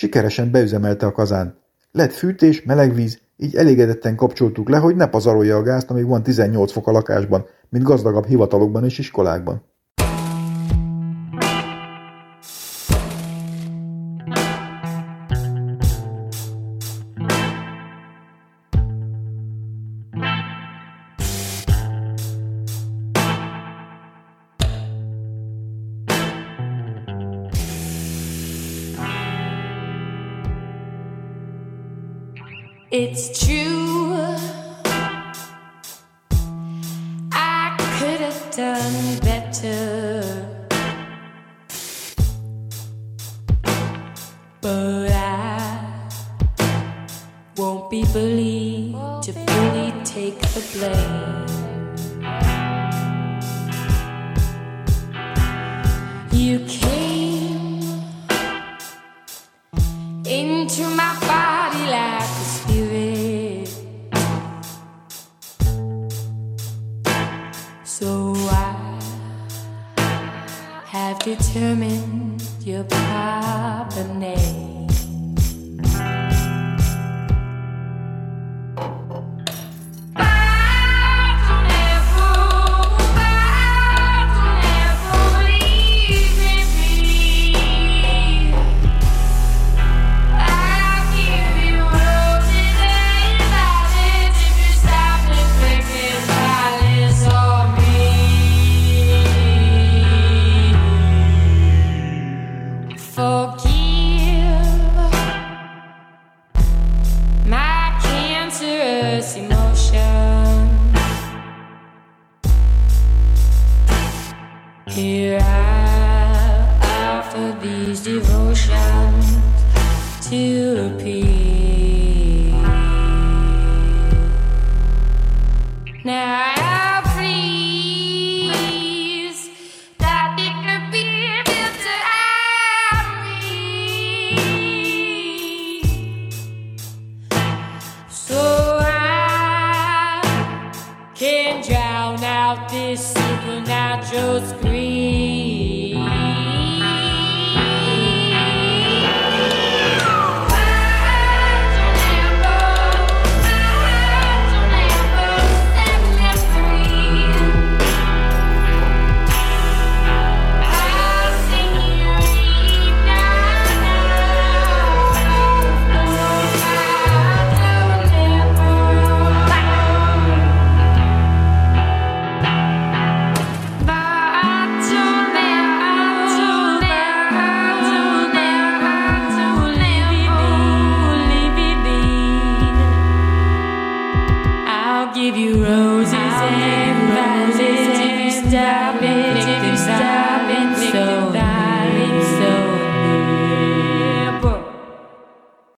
[0.00, 1.58] sikeresen beüzemelte a kazán.
[1.92, 6.22] Lett fűtés, meleg víz, így elégedetten kapcsoltuk le, hogy ne pazarolja a gázt, amíg van
[6.22, 9.62] 18 fok a lakásban, mint gazdagabb hivatalokban és iskolákban.